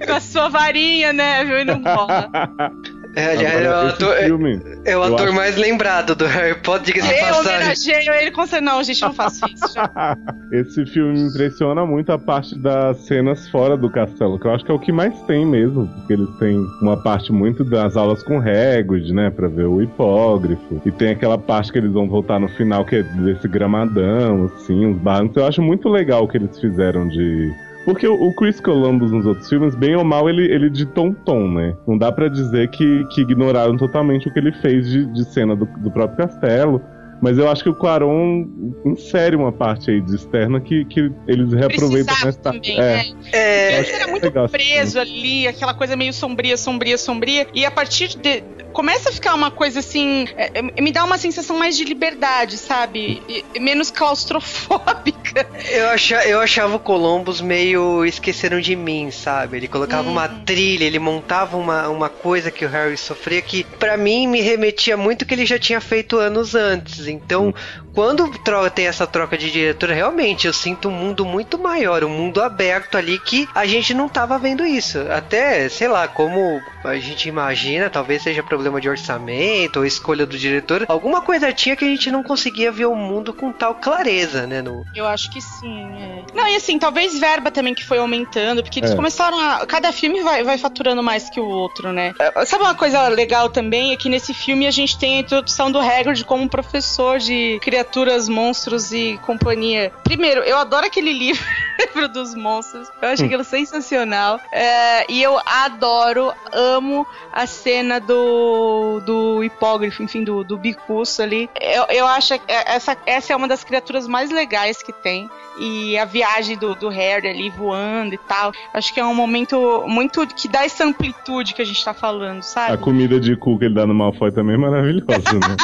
[0.06, 2.30] com a sua varinha, Neville, e não rola.
[3.16, 6.54] É, aliás, é o ator, é- filme, é o ator acho- mais lembrado do Harry
[6.60, 8.60] Potter, diga-se de Eu homenageio ele com certeza.
[8.72, 9.74] Não, gente, não faço isso.
[9.74, 10.16] Já.
[10.52, 14.64] Esse filme me impressiona muito a parte das cenas fora do castelo, que eu acho
[14.64, 18.22] que é o que mais tem mesmo, porque eles têm uma parte muito das aulas
[18.22, 22.38] com Hagrid, né, pra ver o hipógrafo, e tem aquela parte que eles vão voltar
[22.38, 25.36] no final, que é desse gramadão, assim, os barrancos.
[25.36, 27.52] Eu acho muito legal o que eles fizeram de...
[27.84, 31.50] Porque o Chris Columbus nos outros filmes, bem ou mal, ele, ele ditou um tom,
[31.50, 31.74] né?
[31.86, 35.56] Não dá pra dizer que, que ignoraram totalmente o que ele fez de, de cena
[35.56, 36.82] do, do próprio castelo.
[37.20, 38.46] Mas eu acho que o Quaron
[38.84, 42.38] insere uma parte aí de externa que, que eles reaproveitam tarde.
[42.38, 43.14] também, É, né?
[43.32, 47.46] É, Ele era muito legal, preso ali, aquela coisa meio sombria, sombria, sombria.
[47.54, 48.42] E a partir de.
[48.72, 50.26] Começa a ficar uma coisa assim.
[50.36, 53.20] é, é, me dá uma sensação mais de liberdade, sabe?
[53.28, 55.19] E menos claustrofóbica.
[55.70, 59.56] eu, acha, eu achava o Columbus meio esqueceram de mim, sabe?
[59.56, 63.96] Ele colocava uma trilha, ele montava uma, uma coisa que o Harry sofria que pra
[63.96, 67.06] mim me remetia muito que ele já tinha feito anos antes.
[67.06, 67.52] Então,
[67.92, 72.08] quando tro- tem essa troca de diretor, realmente eu sinto um mundo muito maior, um
[72.08, 74.98] mundo aberto ali que a gente não tava vendo isso.
[75.10, 80.38] Até, sei lá, como a gente imagina, talvez seja problema de orçamento ou escolha do
[80.38, 84.46] diretor, alguma coisa tinha que a gente não conseguia ver o mundo com tal clareza,
[84.46, 84.62] né?
[84.62, 85.84] No, Eu acho que sim.
[85.92, 86.22] é.
[86.32, 88.96] Não, e assim, talvez verba também que foi aumentando, porque eles É.
[88.96, 89.66] começaram a.
[89.66, 92.14] Cada filme vai, vai faturando mais que o outro, né?
[92.18, 93.92] É, Sabe uma coisa legal também?
[93.92, 98.28] É que nesse filme a gente tem a introdução do Hagrid como professor de criaturas,
[98.28, 99.92] monstros e companhia.
[100.04, 101.44] Primeiro, eu adoro aquele livro.
[101.80, 102.88] livro dos monstros.
[103.02, 104.38] Eu acho aquilo sensacional.
[104.52, 111.48] É, e eu adoro, amo a cena do, do hipógrafo, enfim, do, do bicuço ali.
[111.60, 115.09] Eu, eu acho que essa, essa é uma das criaturas mais legais que tem.
[115.58, 118.52] E a viagem do, do Harry ali voando e tal.
[118.72, 122.38] Acho que é um momento muito que dá essa amplitude que a gente tá falando,
[122.38, 122.78] A sabe?
[122.78, 125.56] comida de cu que ele dá no Malfoy também é maravilhosa, né?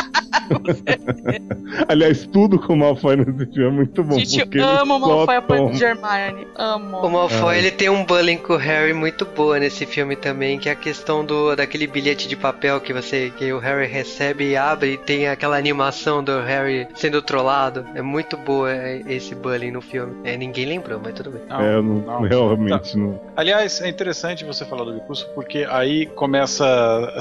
[1.88, 4.16] Aliás, tudo com o Malfoy nesse filme é muito bom.
[4.16, 5.74] A gente ama o Malfoy apoio toma.
[5.74, 6.46] de Hermione.
[6.56, 6.98] Amo.
[6.98, 7.58] O Malfoy, Ah.
[7.58, 10.76] ele tem um bullying com o Harry muito boa nesse filme também, que é a
[10.76, 14.96] questão do daquele bilhete de papel que você que o Harry recebe e abre e
[14.98, 17.86] tem aquela animação do Harry sendo trollado.
[17.94, 20.16] É muito boa é, esse bullying no filme.
[20.24, 21.42] É, ninguém lembrou, mas tudo bem.
[21.48, 22.22] Não, É, eu não, não.
[22.22, 23.20] realmente não.
[23.36, 26.64] Aliás, é interessante você falar do Bicurso, porque aí começa,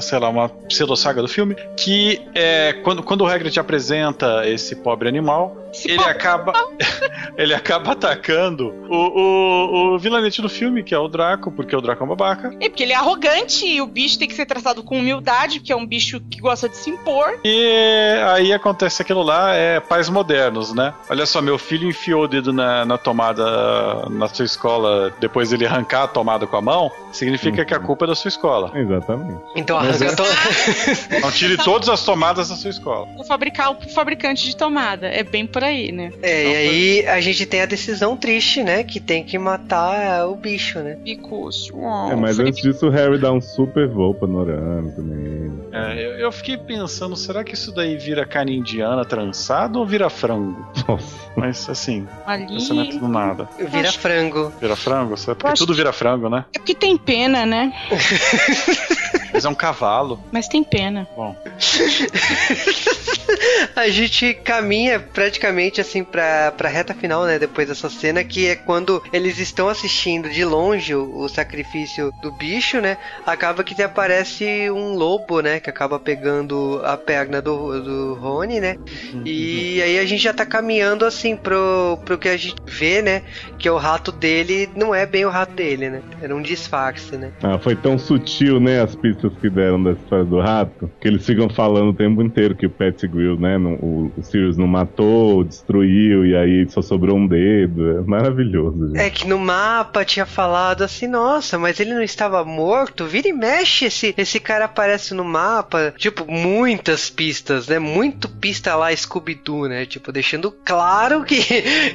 [0.00, 5.08] sei lá, uma pseudo-saga do filme, que é quando, quando o Hagrid apresenta esse pobre
[5.08, 6.52] animal, Esse ele pobre acaba
[7.36, 11.80] ele acaba atacando o, o, o vilanete do filme, que é o Draco, porque o
[11.80, 12.54] Draco é um babaca.
[12.60, 15.72] É porque ele é arrogante e o bicho tem que ser tratado com humildade, porque
[15.72, 17.38] é um bicho que gosta de se impor.
[17.44, 20.94] E aí acontece aquilo lá, é pais modernos, né?
[21.10, 25.66] Olha só, meu filho enfiou o dedo na, na tomada na sua escola, depois ele
[25.66, 28.70] arrancar a tomada com a mão, significa que a culpa é da sua escola.
[28.74, 29.40] Exatamente.
[29.56, 30.22] Então arranca to...
[31.20, 33.08] Não tire todas as tomadas da sua escola.
[33.16, 35.08] Vou fabricar o fabricante de tomada.
[35.08, 36.12] É bem por aí, né?
[36.22, 38.84] É, e aí a gente tem a decisão triste, né?
[38.84, 40.96] Que tem que matar o bicho, né?
[41.02, 41.72] Bicus.
[42.10, 45.52] É, mas antes disso, o Harry dá um super voo panorâmico também.
[45.72, 50.08] É, eu, eu fiquei pensando, será que isso daí vira carne indiana trançado ou vira
[50.08, 50.66] frango?
[50.86, 51.26] Nossa.
[51.36, 51.95] Mas assim,
[52.26, 52.46] Ali.
[52.46, 53.48] pensamento do nada.
[53.58, 54.52] Vira frango.
[54.60, 55.16] Vira frango?
[55.16, 55.38] Sabe?
[55.38, 56.44] Porque acho tudo vira frango, né?
[56.54, 57.72] É porque tem pena, né?
[59.32, 60.18] Mas é um cavalo.
[60.32, 61.06] Mas tem pena.
[61.14, 61.36] Bom,
[63.76, 67.38] a gente caminha praticamente assim pra, pra reta final, né?
[67.38, 72.32] Depois dessa cena, que é quando eles estão assistindo de longe o, o sacrifício do
[72.32, 72.96] bicho, né?
[73.26, 75.60] Acaba que aparece um lobo, né?
[75.60, 78.78] Que acaba pegando a perna do, do Rony, né?
[79.24, 83.22] E aí a gente já tá caminhando assim pro, pro que a gente vê, né?
[83.58, 86.02] Que o rato dele não é bem o rato dele, né?
[86.22, 87.32] Era um disfarce, né?
[87.42, 91.24] Ah, foi tão sutil, né, as pistas que deram da história do rato, que eles
[91.26, 95.44] ficam falando o tempo inteiro que o Pettigrew, né, não- o, o Sirius não matou,
[95.44, 97.98] destruiu, e aí só sobrou um dedo.
[97.98, 98.98] É maravilhoso, gente.
[98.98, 103.04] É que no mapa tinha falado assim, nossa, mas ele não estava morto?
[103.06, 105.92] Vira e mexe, esse, esse cara aparece no mapa.
[105.96, 107.78] Tipo, muitas pistas, né?
[107.78, 109.84] Muito pista lá Scooby-Doo, né?
[109.86, 111.36] Tipo, deixando claro que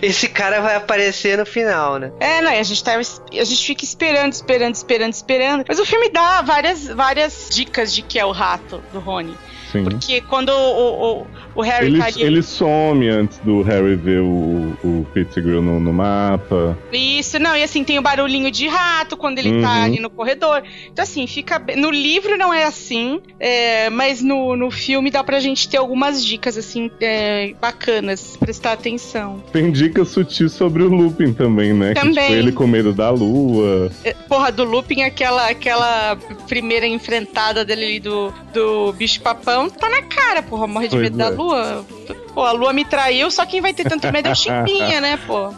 [0.01, 2.11] esse cara vai aparecer no final, né?
[2.19, 5.65] É, não, e a gente, tá, a gente fica esperando, esperando, esperando, esperando.
[5.67, 9.37] Mas o filme dá várias, várias dicas de que é o rato do Rony.
[9.71, 9.83] Sim.
[9.83, 12.21] Porque quando o, o, o Harry Ele, tá ali.
[12.23, 16.77] ele some antes do Harry ver o, o Pettigrew no, no mapa.
[16.91, 19.83] Isso, não, e assim, tem o barulhinho de rato quando ele tá Uhum.
[19.83, 20.63] ali no corredor.
[20.91, 21.61] Então, assim, fica.
[21.77, 26.23] No livro não é assim, é, mas no, no filme dá pra gente ter algumas
[26.25, 29.41] dicas, assim, é, bacanas, prestar atenção.
[29.53, 31.93] Tem dicas sutis sobre o Lupin também, né?
[31.93, 32.23] Que, Também.
[32.27, 33.91] tipo, ele com medo da lua.
[34.03, 36.17] É, Porra, do Lupin, aquela, aquela
[36.47, 39.21] primeira enfrentada dele ali do, do bicho
[39.61, 41.29] papão, tá na cara, porra, morre de Pois medo da é.
[41.29, 41.85] lua.
[42.33, 45.19] Pô, a lua me traiu, só quem vai ter tanto medo é o Chimbinha, né,
[45.27, 45.49] pô?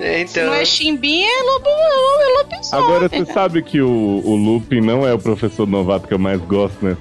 [0.00, 2.78] É, Se Então, não é Chimbinha, é lobo, é lobo só.
[2.78, 6.40] Agora, você sabe que o, o Lupin não é o professor novato que eu mais
[6.40, 6.98] gosto desenho.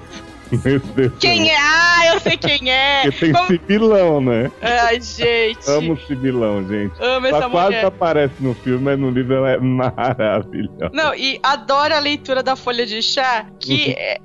[1.20, 1.56] Quem é?
[1.60, 3.04] Ah, eu sei quem é.
[3.10, 4.52] Porque tem Como- Sibilão, né?
[4.62, 5.70] Ai, gente.
[5.70, 6.94] Amo Sibilão, gente.
[7.02, 7.86] Amo Ela essa quase mulher.
[7.86, 10.90] aparece no filme, mas no livro ela é maravilhosa.
[10.94, 14.18] Não, e adoro a leitura da folha de chá, que é,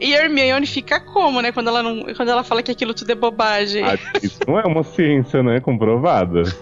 [0.00, 3.14] e Hermione fica como, né, quando ela não, quando ela fala que aquilo tudo é
[3.14, 3.84] bobagem.
[3.84, 5.60] Ah, Isso não é uma ciência, né?
[5.60, 6.42] Comprovada.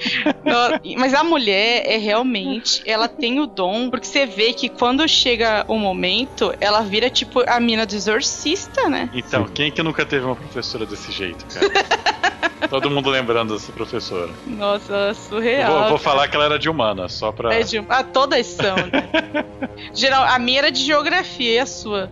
[0.44, 5.06] Não, mas a mulher é realmente, ela tem o dom, porque você vê que quando
[5.08, 9.10] chega o momento, ela vira tipo a mina do exorcista, né?
[9.12, 11.66] Então, quem que nunca teve uma professora desse jeito, cara?
[12.70, 14.30] Todo mundo lembrando dessa professora.
[14.46, 15.78] Nossa, Eu surreal.
[15.80, 17.54] vou, vou falar que ela era de humana, só pra.
[17.54, 19.08] É de, ah, todas são, né?
[19.94, 22.10] Geral, a minha era de geografia e a sua.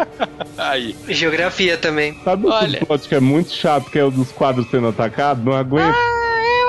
[0.58, 0.94] Aí.
[1.08, 2.18] geografia também.
[2.22, 2.66] Sabe Olha.
[2.80, 5.42] outro plot que é muito chato, que é o dos quadros sendo atacados?
[5.44, 5.94] Não aguento.
[5.94, 6.23] Ah,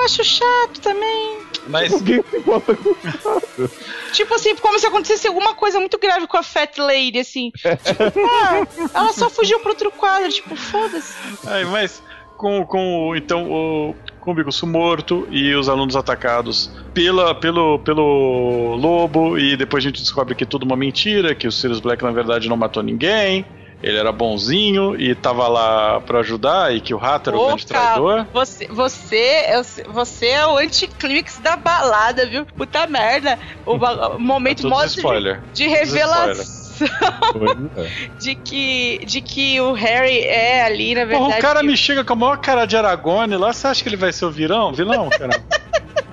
[0.06, 1.38] acho chato também.
[1.68, 3.70] Mas Ninguém se importa com isso.
[4.12, 7.50] Tipo assim, como se acontecesse alguma coisa muito grave com a Fat Lady, assim.
[7.50, 11.12] Tipo, ah, ela só fugiu pro outro quadro, tipo, foda-se.
[11.46, 12.02] Ai, mas
[12.36, 17.78] com, com o- então o com o Biguço morto e os alunos atacados pela, pelo,
[17.78, 21.78] pelo lobo e depois a gente descobre que é tudo uma mentira, que o Sirius
[21.78, 23.46] Black na verdade não matou ninguém.
[23.82, 27.66] Ele era bonzinho e tava lá pra ajudar e que o rato era o grande
[27.66, 28.26] cara, traidor.
[28.32, 29.16] Você, você,
[29.46, 32.46] é, o- você é o anticlímax da balada, viu?
[32.46, 33.38] Puta merda.
[33.66, 36.66] O, o momento Todos mostra de, de revelação é.
[38.20, 41.24] de que, de que o Harry é ali, na verdade.
[41.24, 43.82] Porra, o cara que- me chega com a maior cara de Aragorn lá, você acha
[43.82, 44.72] que ele vai ser o virão?
[44.72, 45.30] Vilão, cara?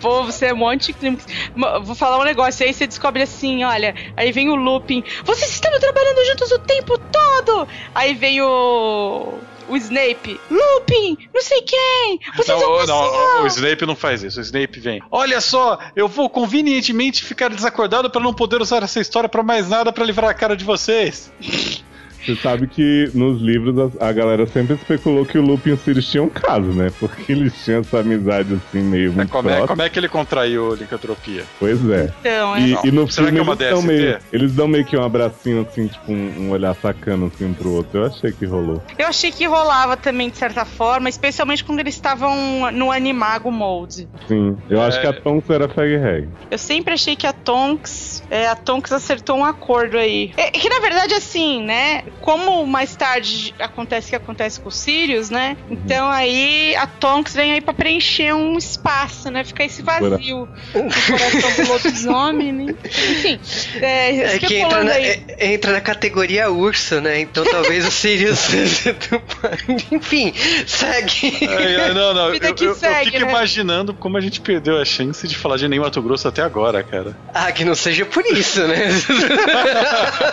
[0.04, 1.26] Pô, você é um anticlímax.
[1.56, 5.04] Mo- Vou falar um negócio, aí você descobre assim, olha, aí vem o Lupin.
[5.24, 7.68] Vocês estavam trabalhando juntos o tempo todo!
[7.96, 9.34] Aí vem o.
[9.70, 13.44] O Snape, Lupin, não sei quem, vocês Não, são o- não, pessoal.
[13.44, 14.38] o Snape não faz isso.
[14.40, 15.02] O Snape vem.
[15.10, 19.70] Olha só, eu vou convenientemente ficar desacordado pra não poder usar essa história pra mais
[19.70, 21.32] nada pra livrar a cara de vocês.
[22.26, 25.78] Você sabe que nos livros a, a galera sempre especulou que o Lupin e o
[25.78, 26.92] Sirius tinham um caso, né?
[27.00, 30.74] Porque eles tinham essa amizade assim, meio muito Como é, como é que ele contraiu
[30.74, 31.44] a licantropia?
[31.60, 32.14] Pois é.
[32.22, 32.60] Então, é.
[32.62, 32.82] E, Não.
[32.86, 33.88] e no Será filme que é uma eles, dão DST?
[33.88, 37.54] meio, eles dão meio que um abracinho assim, tipo um, um olhar sacano assim um
[37.54, 38.00] pro outro.
[38.00, 38.82] Eu achei que rolou.
[38.98, 44.08] Eu achei que rolava também, de certa forma, especialmente quando eles estavam no Animago Mode.
[44.28, 44.56] Sim.
[44.70, 44.86] Eu É.
[44.88, 46.30] acho que a Tonks era Fag Hag.
[46.50, 50.32] Eu sempre achei que a Tonks, é, a Tonks acertou um acordo aí.
[50.38, 52.04] É, que na verdade, assim, né?
[52.22, 55.58] Como mais tarde acontece o que acontece com o Sirius, né?
[55.70, 59.44] Então aí a Tonks vem aí pra preencher um espaço, né?
[59.44, 62.76] Ficar esse vazio no coração do lobisomem, né?
[62.84, 63.40] Enfim,
[63.82, 65.06] é, É que entra na, aí.
[65.38, 67.20] é- entra na categoria urso, né?
[67.20, 68.40] Então talvez o Sirius.
[69.92, 70.34] Enfim,
[70.66, 71.48] segue.
[71.48, 72.32] Ai, ai, não, não.
[72.32, 73.30] Vida Eu, que eu- eu segue, fico né?
[73.32, 76.84] imaginando como a gente perdeu a chance de falar de Ney Mato Grosso até agora,
[76.84, 77.18] cara.
[77.34, 78.88] Ah, que não seja por isso, né?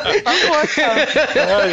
[0.00, 1.08] Por favor, cara.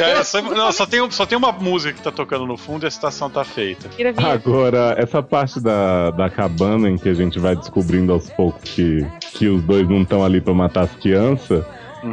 [0.04, 2.88] Ai, só, não, só, tem, só tem uma música que tá tocando no fundo e
[2.88, 3.90] a citação tá feita.
[4.18, 9.06] Agora, essa parte da, da cabana em que a gente vai descobrindo aos poucos que,
[9.34, 11.64] que os dois não estão ali pra matar as crianças.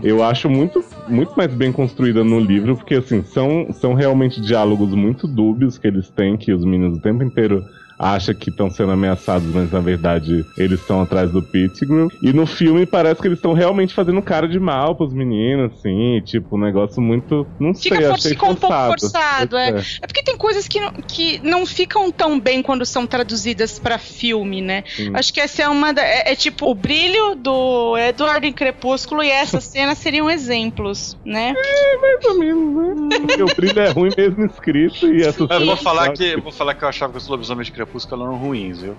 [0.03, 4.95] Eu acho muito, muito mais bem construída no livro, porque assim, são, são realmente diálogos
[4.95, 7.63] muito dúbios que eles têm, que os meninos o tempo inteiro
[7.99, 12.09] acha que estão sendo ameaçados, mas na verdade eles estão atrás do Pettigrew.
[12.23, 16.21] E no filme parece que eles estão realmente fazendo cara de mal pros meninos, assim,
[16.25, 17.47] tipo, um negócio muito.
[17.59, 19.01] Não Fica, sei, for- achei fica um pouco forçado.
[19.01, 19.71] forçado, é.
[19.71, 19.83] É.
[20.03, 23.99] É porque tem coisas que não, que não ficam tão bem quando são traduzidas pra
[23.99, 24.85] filme, né?
[24.87, 25.11] Sim.
[25.15, 25.93] Acho que essa é uma.
[25.93, 31.17] da- é, é tipo o brilho do Eduardo em Crepúsculo e essa cena seriam exemplos,
[31.25, 31.55] né?
[32.01, 32.75] Mais ou menos,
[33.09, 33.19] né?
[33.21, 36.53] Porque o brilho é ruim mesmo escrito e essas Eu vou falar que eu vou
[36.53, 38.97] falar que eu achava que os lobisomens de Crepúsculo eram ruins, viu?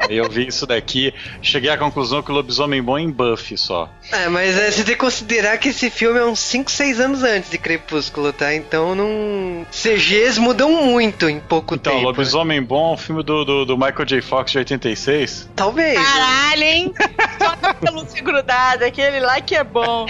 [0.00, 1.12] Aí eu vi isso daqui,
[1.42, 3.90] cheguei à conclusão que o lobisomem bom é em Buffy só.
[4.10, 7.22] É, mas é, você tem que considerar que esse filme é uns 5, 6 anos
[7.22, 8.54] antes de Crepúsculo, tá?
[8.54, 9.66] Então não.
[9.70, 12.04] CGs mudam muito em pouco Então, tempo.
[12.04, 12.08] né?
[12.10, 14.22] Lobisomem Bom é um filme do, do, do Michael J.
[14.22, 15.50] Fox de 86.
[15.54, 15.98] Talvez.
[16.00, 16.94] Caralho, hein?
[17.38, 20.06] Só pelúcia grudada, aquele lá que é bom.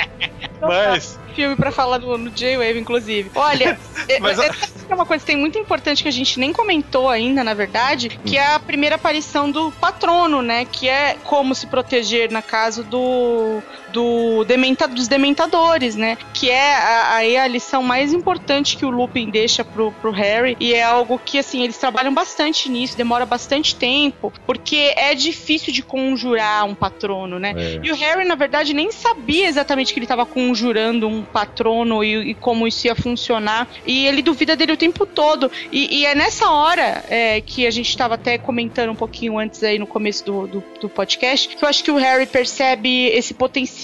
[0.60, 3.30] Mas, Filme pra falar no, no J-Wave, inclusive.
[3.32, 3.78] Olha,
[4.08, 4.54] é- Mas é, a-
[4.90, 8.08] é uma coisa que tem muito importante que a gente nem comentou ainda, na verdade,
[8.24, 10.64] que é a primeira aparição do patrono, né?
[10.64, 13.62] Que é como se proteger na casa do,
[13.92, 16.16] do dementa, dos dementadores, né?
[16.34, 20.56] Que é a- aí a, lição mais importante que o Lupin deixa pro, pro Harry.
[20.60, 25.72] E é algo que, assim, eles trabalham bastante nisso, demora bastante tempo, porque é difícil
[25.72, 27.54] de conjurar um patrono, né?
[27.56, 27.80] É.
[27.82, 32.30] E o Harry, na verdade, nem sabia exatamente que ele estava conjurando um patrono e,
[32.30, 33.66] e como isso ia funcionar.
[33.86, 35.50] E ele duvida dele o tempo todo.
[35.72, 39.62] E, e é nessa hora é, que a gente estava até comentando um pouquinho antes
[39.62, 43.32] aí no começo do, do, do podcast, que eu acho que o Harry percebe esse
[43.32, 43.77] potencial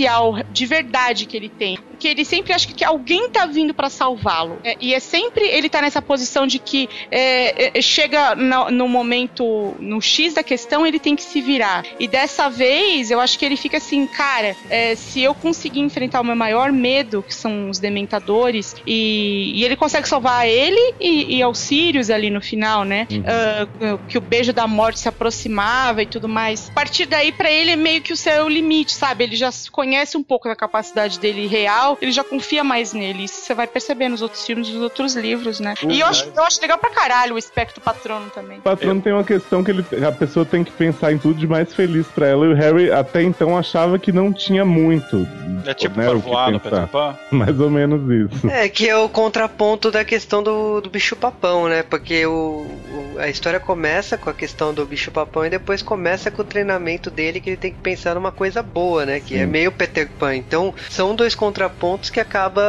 [0.50, 1.76] de verdade que ele tem.
[1.76, 4.58] Porque ele sempre acha que alguém tá vindo para salvá-lo.
[4.64, 8.88] É, e é sempre ele tá nessa posição de que é, é, chega no, no
[8.88, 11.84] momento, no X da questão, ele tem que se virar.
[11.98, 16.20] E dessa vez, eu acho que ele fica assim, cara, é, se eu conseguir enfrentar
[16.20, 21.36] o meu maior medo, que são os dementadores, e, e ele consegue salvar ele e,
[21.36, 23.06] e aos Sirius ali no final, né?
[23.26, 26.68] Ah, que o beijo da morte se aproximava e tudo mais.
[26.70, 29.24] A partir daí, pra ele, é meio que o o limite, sabe?
[29.24, 29.83] Ele já conhece
[30.16, 33.24] um pouco da capacidade dele real, ele já confia mais nele.
[33.24, 35.74] Isso você vai perceber nos outros filmes, nos outros livros, né?
[35.88, 38.58] E eu acho, eu acho legal pra caralho o espectro patrono também.
[38.58, 41.46] O patrono tem uma questão que ele, a pessoa tem que pensar em tudo de
[41.46, 42.46] mais feliz pra ela.
[42.46, 45.26] E o Harry até então achava que não tinha muito.
[45.66, 46.86] é tipo né, pra o que voar no pensar.
[46.86, 47.16] Peter Pan.
[47.36, 48.48] Mais ou menos isso.
[48.48, 51.82] É, que é o contraponto da questão do, do bicho-papão, né?
[51.82, 56.42] Porque o, o- a história começa com a questão do bicho-papão e depois começa com
[56.42, 59.20] o treinamento dele, que ele tem que pensar numa coisa boa, né?
[59.20, 59.46] Que é Sim.
[59.46, 60.34] meio Peter Pan.
[60.36, 62.62] Então, são dois contrapontos que acaba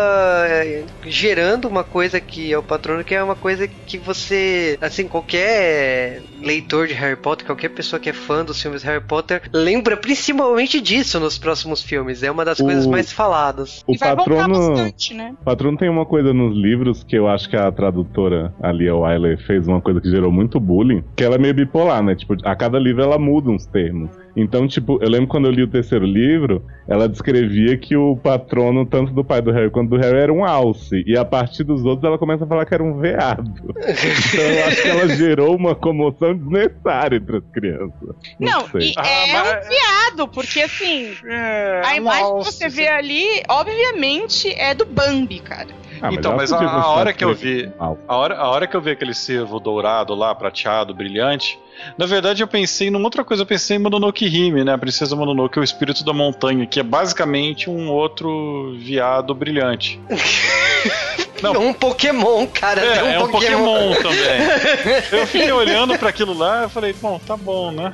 [0.47, 5.07] é, gerando uma coisa que é o patrono, que é uma coisa que você, assim,
[5.07, 9.95] qualquer leitor de Harry Potter, qualquer pessoa que é fã dos filmes Harry Potter, lembra
[9.97, 12.23] principalmente disso nos próximos filmes.
[12.23, 13.83] É uma das O- coisas mais faladas.
[13.87, 14.53] O e vai patrono.
[14.73, 15.33] bastante, né?
[15.41, 18.95] O patrono tem uma coisa nos livros que eu acho que a tradutora ali, a
[18.95, 22.15] Wiley, fez uma coisa que gerou muito bullying, que ela é meio bipolar, né?
[22.15, 24.11] Tipo, a cada livro ela muda uns termos.
[24.35, 28.85] Então, tipo, eu lembro quando eu li o terceiro livro, ela descrevia que o patrono,
[28.85, 31.03] tanto do pai do Harry quanto do Harry, era um alce.
[31.07, 33.49] E a partir dos outros ela começa a falar que era um veado.
[34.35, 38.15] Então eu acho que ela gerou uma comoção desnecessária entre as crianças.
[38.39, 38.89] Não, sei.
[38.89, 43.23] e Ah, é mas- um viado, porque assim, É, a imagem que você vê ali,
[43.49, 45.67] obviamente, é do Bambi, cara.
[46.01, 47.71] Ah, Então, ela mas a, a hora que eu vi.
[47.79, 48.01] alce.
[48.07, 51.57] A hora, a hora que eu vi aquele cervo dourado lá, prateado, brilhante,
[51.97, 54.73] na verdade eu pensei numa outra coisa, eu pensei em Mononoke Hime, né?
[54.73, 59.99] A princesa Mononoke, o espírito da montanha, que é basicamente um outro viado brilhante.
[61.41, 61.51] Não.
[61.67, 62.81] Um Pokémon, cara.
[62.81, 64.41] É, tem é um Pokémon também.
[65.11, 67.93] Eu fiquei olhando pra aquilo lá e falei, bom, tá bom, né?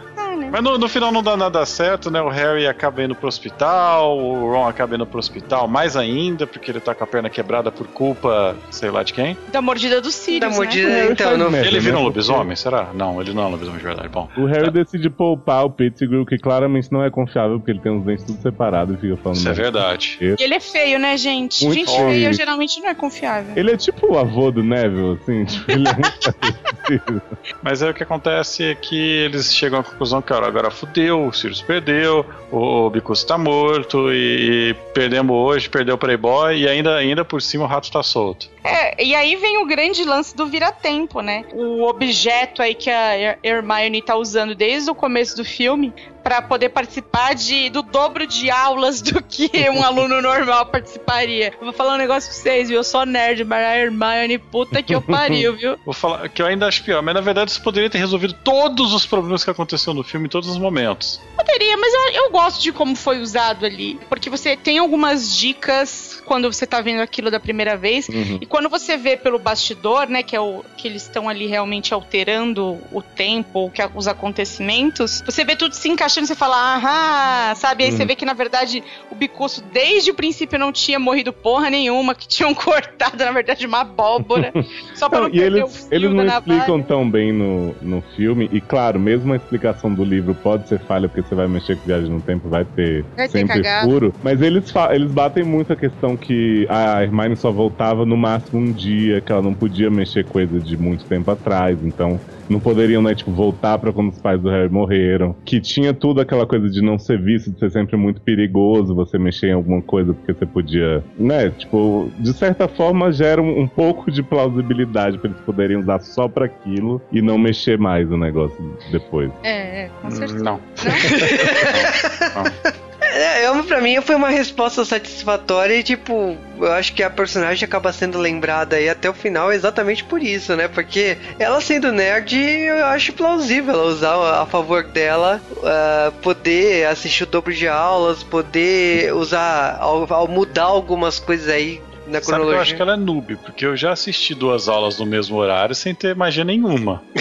[0.52, 2.22] Mas no, no final não dá nada certo, né?
[2.22, 6.72] O Harry acaba indo pro hospital, o Ron acaba indo pro hospital mais ainda, porque
[6.72, 9.38] ele tá com a perna quebrada por culpa, sei lá de quem.
[9.50, 10.56] Da mordida dos Sirius, Da né?
[10.56, 11.56] mordida, Harry então, não.
[11.56, 12.06] ele vira um né?
[12.06, 12.90] lobisomem, será?
[12.94, 14.10] Não, ele não é um lobisomem de verdade.
[14.10, 17.98] Bom, O Harry decide poupar o Pettigrew, que claramente não é confiável, porque ele tem
[17.98, 19.38] os dentes tudo separados e fica falando.
[19.38, 20.18] isso é verdade.
[20.22, 21.64] E ele é feio, né, gente?
[21.66, 22.10] Muito gente feio.
[22.10, 23.54] feia geralmente não é confiável.
[23.56, 27.22] Ele é tipo o avô do Neville, assim, tipo, ele é muito.
[27.62, 31.28] Mas aí o que acontece é que eles chegam à conclusão que ó, agora fudeu,
[31.28, 36.96] o Sirius perdeu, o Bicus tá morto e perdemos hoje, perdeu o Playboy e ainda,
[36.96, 38.50] ainda por cima o rato tá solto.
[38.64, 41.44] É, e aí vem o grande lance do vira-tempo, né?
[41.54, 45.92] O objeto aí que a Her- Hermione tá usando desde o começo do filme
[46.24, 51.54] pra poder participar de, do dobro de aulas do que um aluno normal participaria.
[51.60, 52.78] Eu vou falar um negócio pra vocês, viu?
[52.78, 55.78] Eu sou nerd, mas a Hermione, puta que eu pariu, viu?
[55.86, 58.94] Vou falar que eu ainda acho pior, mas na verdade isso poderia ter resolvido todos
[58.94, 61.20] os problemas que aconteceram no filme em todos os momentos.
[61.36, 64.00] Poderia, mas eu, eu gosto de como foi usado ali.
[64.08, 68.08] Porque você tem algumas dicas quando você tá vendo aquilo da primeira vez.
[68.08, 68.38] Uhum.
[68.40, 71.94] E quando você vê pelo bastidor, né, que é o que eles estão ali realmente
[71.94, 77.56] alterando o tempo, que os acontecimentos, você vê tudo se encaixando e você fala, aham,
[77.56, 77.84] sabe?
[77.84, 81.70] Aí você vê que na verdade o Bicuço desde o princípio não tinha morrido porra
[81.70, 84.52] nenhuma, que tinham cortado na verdade uma abóbora
[84.94, 88.60] só pra Não, não, e eles, eles não explicam tão bem no, no filme, e
[88.60, 92.10] claro, mesmo a explicação do livro pode ser falha, porque você vai mexer com viagem
[92.10, 93.90] no tempo, vai ter Vai ter sempre cagada.
[93.90, 98.60] furo, mas eles, eles batem muito a questão que a Hermione só voltava no máximo
[98.60, 102.20] um dia, que ela não podia mexer coisa de muito tempo atrás, então
[102.52, 106.22] não poderiam, né, tipo, voltar pra quando os pais do Harry morreram, que tinha tudo
[106.22, 109.82] aquela coisa de não ser visto, de ser sempre muito perigoso você mexer em alguma
[109.82, 115.18] coisa porque você podia, né, tipo, de certa forma gera um, um pouco de plausibilidade
[115.18, 118.58] pra eles poderem usar só pra aquilo e não mexer mais o negócio
[118.92, 119.32] depois.
[119.44, 120.44] É, é, com certeza.
[120.44, 120.60] Não.
[123.32, 127.94] É, pra mim foi uma resposta satisfatória e, tipo, eu acho que a personagem acaba
[127.94, 130.68] sendo lembrada aí até o final exatamente por isso, né?
[130.68, 137.24] Porque ela sendo nerd, eu acho plausível ela usar a favor dela, ah, poder assistir
[137.24, 142.32] o dobro de aulas, poder usar, ao, ao mudar algumas coisas aí na Sabe que
[142.32, 142.62] eu cronologia.
[142.62, 145.96] acho que ela é noob, porque eu já assisti duas aulas no mesmo horário sem
[145.96, 147.02] ter magia nenhuma.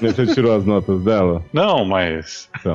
[0.00, 1.42] Você tirou as notas dela?
[1.52, 2.48] Não, mas.
[2.58, 2.72] Então.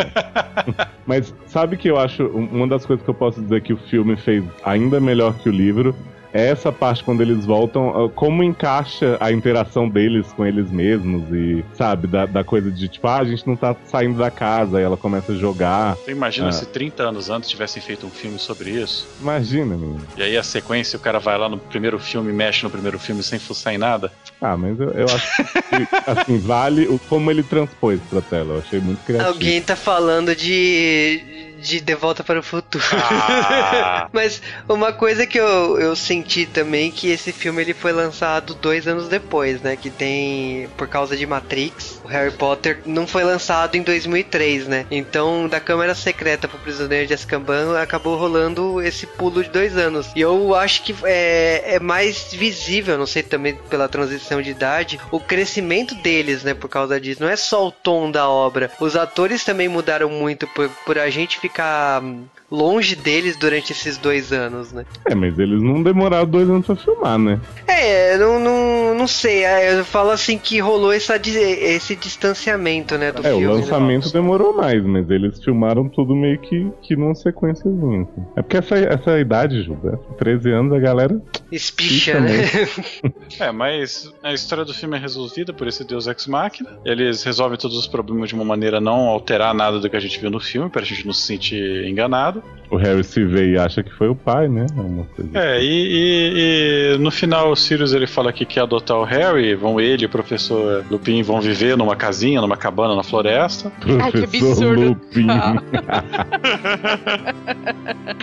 [1.06, 3.78] Mas sabe que eu acho um- uma das coisas que eu posso dizer que o
[3.78, 5.96] filme fez ainda melhor que o livro
[6.34, 11.64] essa parte quando eles voltam, ah, como encaixa a interação deles com eles mesmos e,
[11.74, 14.84] sabe, da, da coisa de tipo, ah, a gente não tá saindo da casa, aí
[14.84, 15.96] ela começa a jogar.
[15.96, 16.52] Você imagina Ah.
[16.52, 19.08] se 30 anos antes tivessem feito um filme sobre isso?
[19.22, 20.02] Imagina, menino.
[20.18, 23.24] E aí a sequência, o cara vai lá no primeiro filme, mexe no primeiro filme
[23.24, 24.12] sem fuçar em nada?
[24.42, 28.56] Ah, mas eu, eu acho que, assim, vale o, como ele transpôs pra tela.
[28.56, 29.30] Eu achei muito criativo.
[29.32, 31.39] Alguém tá falando de.
[31.60, 32.84] De De Volta para o Futuro.
[32.94, 34.08] Ah.
[34.14, 38.88] Mas uma coisa que eu, eu senti também que esse filme ele foi lançado dois
[38.88, 39.76] anos depois, né?
[39.76, 44.86] Que tem por causa de Matrix, o Harry Potter não foi lançado em 2003, né?
[44.90, 50.08] Então da Câmara Secreta pro Prisioneiro de Azkaban acabou rolando esse pulo de dois anos.
[50.16, 55.00] E eu acho que é, é mais visível, não sei também pela transição de idade,
[55.12, 56.54] o crescimento deles, né?
[56.54, 57.22] Por causa disso.
[57.22, 58.72] Não é só o tom da obra.
[58.80, 63.98] Os atores também mudaram muito por, por a gente ficar hum, longe deles durante esses
[63.98, 64.86] dois anos, né?
[65.06, 67.40] É, mas eles não demoraram dois anos pra filmar, né?
[67.68, 69.44] É, não, não, não sei.
[69.44, 73.46] é, Eu falo assim que rolou essa, esse distanciamento, né, do É, filme.
[73.46, 73.56] o né?
[73.62, 78.02] lançamento demorou mais, mas eles filmaram tudo meio que, que numa sequenciazinha.
[78.04, 78.26] assim.
[78.36, 81.22] É porque essa, essa idade, Juba, 13 anos, a galera.
[81.52, 82.30] Espicha, né?
[83.40, 86.78] É, mas a história do filme é resolvida por esse Deus Ex Machina.
[86.84, 90.20] Eles resolvem todos os problemas de uma maneira não alterar nada do que a gente
[90.20, 92.39] viu no filme, pra gente não se sentir enganado.
[92.72, 94.68] O Harry se vê e acha que foi o pai, né?
[94.78, 95.32] É uma coisa.
[95.34, 99.56] É, e, e- e no final o Sirius ele fala que quer adotar o Harry,
[99.56, 103.72] vão ele e o professor Lupin vão viver numa casinha, numa cabana na floresta.
[104.00, 104.82] Ai, que Professor absurdo.
[104.90, 105.28] Lupin.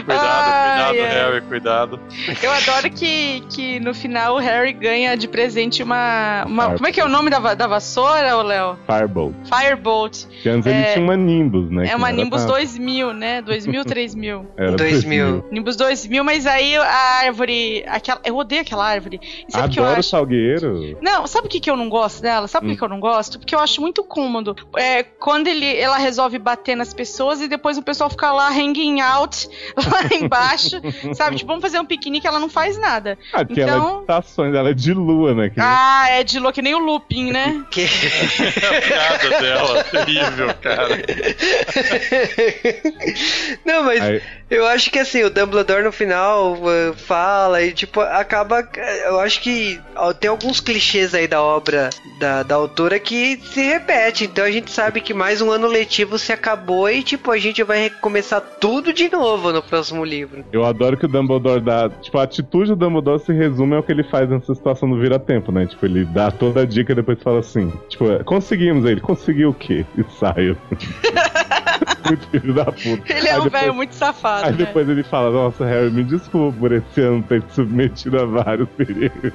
[0.04, 1.14] Cuidado, Ai, cuidado, ai.
[1.14, 2.00] Harry, cuidado.
[2.42, 6.44] Eu adoro que, que no final o Harry ganha de presente uma.
[6.46, 8.76] uma como é que é o nome da, da vassoura, ô Léo?
[8.86, 9.34] Firebolt.
[9.52, 10.24] Firebolt.
[10.42, 11.88] Que antes ele É- tinha uma Nimbus, né?
[11.88, 13.42] É uma Nimbus pra- 2000, né?
[14.14, 14.54] 2000, 3000.
[14.56, 15.44] Era 2000.
[15.50, 16.86] Nimbus 2000, mas aí a
[17.24, 17.84] árvore.
[17.86, 19.20] Aquela, eu odeio aquela árvore.
[19.48, 20.08] E sabe o que eu Adoro acho?
[20.10, 20.98] salgueiro.
[21.02, 22.46] Não, sabe o que, que eu não gosto dela?
[22.48, 22.72] Sabe por Hum.
[22.74, 23.38] que que eu não gosto?
[23.38, 24.54] Porque eu acho muito cômodo.
[24.76, 29.00] É, quando ele, ela resolve bater nas pessoas e depois o pessoal fica lá hanging
[29.00, 30.80] out, lá embaixo,
[31.14, 31.36] sabe?
[31.36, 33.18] Tipo, vamos fazer um piquenique, ela não faz nada.
[33.32, 35.50] Ah, porque ela é de Então- estações, ela é de lua, né?
[35.50, 37.64] Que Ah, é de louco, que nem o Lupin, né?
[37.70, 40.96] Que- A piada dela, terrível, cara.
[43.64, 48.00] Não, mas Aí- eu acho que assim, o Dumbledore no final uh, fala e tipo,
[48.00, 48.66] acaba.
[49.04, 49.80] Eu acho que
[50.20, 51.90] tem alguns clichês aí da obra
[52.20, 54.24] da, da autora que se repete.
[54.24, 57.62] Então a gente sabe que mais um ano letivo se acabou e tipo, a gente
[57.64, 60.44] vai recomeçar tudo de novo no próximo livro.
[60.52, 61.88] Eu adoro que o Dumbledore dá.
[61.88, 65.50] Tipo, a atitude do Dumbledore se resume ao que ele faz nessa situação do vira-tempo,
[65.50, 65.66] né?
[65.66, 68.92] Tipo, ele dá toda a dica e depois fala assim: Tipo, conseguimos aí.
[68.92, 69.84] Ele conseguiu o quê?
[69.98, 70.56] E sai.
[72.06, 73.12] muito filho da puta.
[73.12, 74.46] Ele é um velho muito safado.
[74.46, 74.58] Aí né?
[74.58, 78.68] depois ele fala, nossa, Harry, me desculpa por esse ano ter te submetido a vários
[78.70, 79.32] perigos.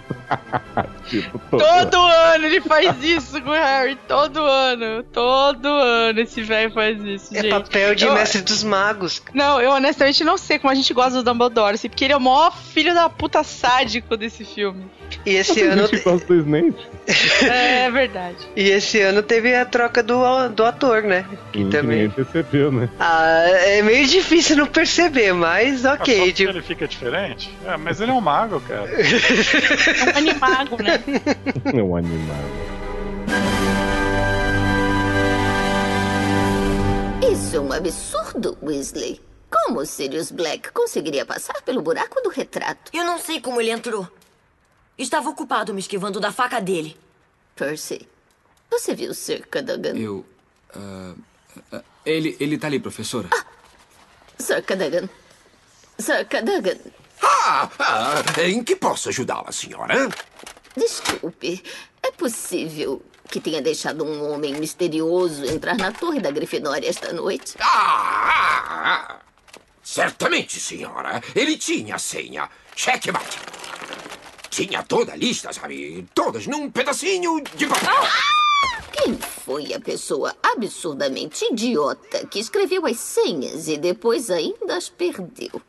[1.07, 1.61] tipo, todo.
[1.63, 3.97] Todo ano ele faz isso com o Harry.
[4.07, 5.03] Todo ano.
[5.03, 7.51] Todo ano esse velho faz isso, É gente.
[7.51, 9.21] papel de Eu- mestre dos magos.
[9.33, 12.17] Não, eu honestamente não sei como a gente gosta do Dumbledore, assim, porque ele é
[12.17, 14.85] o maior filho da puta sádico desse filme.
[15.25, 15.81] E esse ano.
[15.87, 16.75] gente que gosta do Snape.
[17.47, 18.37] É verdade.
[18.55, 21.25] E esse ano teve a troca do, do ator, né?
[21.51, 21.97] Que Hum, também.
[22.03, 22.89] ninguém percebeu, né?
[22.99, 26.15] Ah, é meio difícil não perceber, mas Ah, só ok.
[26.17, 27.55] porque Tipo, ele fica diferente?
[27.65, 28.87] É, mas ele é um mago, cara.
[28.91, 31.03] É um animago, né?
[31.77, 32.37] É um animal.
[37.31, 39.19] Isso é um absurdo, Weasley.
[39.49, 42.91] Como Sirius Black conseguiria passar pelo buraco do retrato?
[42.93, 44.07] Eu não sei como ele entrou.
[45.01, 46.95] Estava ocupado me esquivando da faca dele.
[47.55, 48.07] Percy,
[48.69, 49.97] você viu Sir Cadogan?
[49.97, 50.23] Eu.
[50.75, 51.15] ah,
[51.71, 53.27] ah, ele, ele tá ali, professora.
[54.37, 55.09] Sir Cadogan.
[55.97, 56.77] Sir Cadogan,
[57.23, 60.07] Ah, ah, em que posso ajudá-la, senhora?
[60.77, 61.63] desculpe.
[62.03, 67.55] É possível que tenha deixado um homem misterioso entrar na torre da Grifinória esta noite?
[67.59, 69.19] Ah, ah,
[69.81, 71.21] certamente, senhora.
[71.35, 72.47] Ele tinha a senha.
[72.75, 73.37] Checkmate.
[74.51, 76.05] Tinha toda a lista, sabe?
[76.13, 78.03] Todas num pedacinho de papel.
[78.91, 85.61] Quem foi a pessoa absurdamente idiota que escreveu as senhas e depois ainda as perdeu?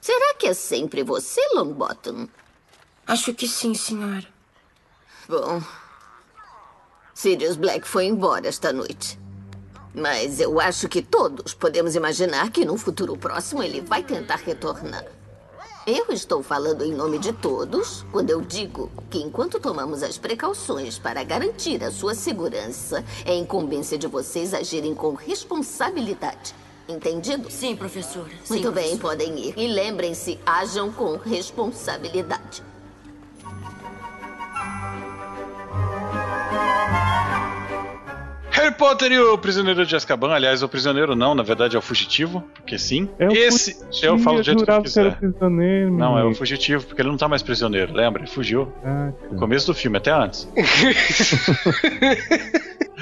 [0.00, 2.28] Será que é sempre você, Longbottom?
[3.04, 4.26] Acho que sim, senhora.
[5.28, 5.60] Bom,
[7.12, 9.18] Sirius Black foi embora esta noite.
[9.92, 15.17] Mas eu acho que todos podemos imaginar que no futuro próximo ele vai tentar retornar.
[15.90, 20.98] Eu estou falando em nome de todos quando eu digo que enquanto tomamos as precauções
[20.98, 26.54] para garantir a sua segurança, é incumbência de vocês agirem com responsabilidade.
[26.86, 27.50] Entendido?
[27.50, 28.28] Sim, professora.
[28.44, 29.16] Sim, Muito bem, professora.
[29.16, 29.54] podem ir.
[29.56, 32.62] E lembrem-se, ajam com responsabilidade.
[38.58, 40.32] Harry Potter e o Prisioneiro de Azkaban.
[40.32, 43.08] Aliás, o prisioneiro não, na verdade é o fugitivo, porque sim.
[43.18, 45.16] É o Esse, fugitivo, eu falo do jeito que eu quiser.
[45.16, 48.22] prisioneiro, Não, é o fugitivo, porque ele não tá mais prisioneiro, lembra?
[48.22, 48.72] Ele fugiu.
[48.84, 50.48] Ah, No começo do filme, até antes.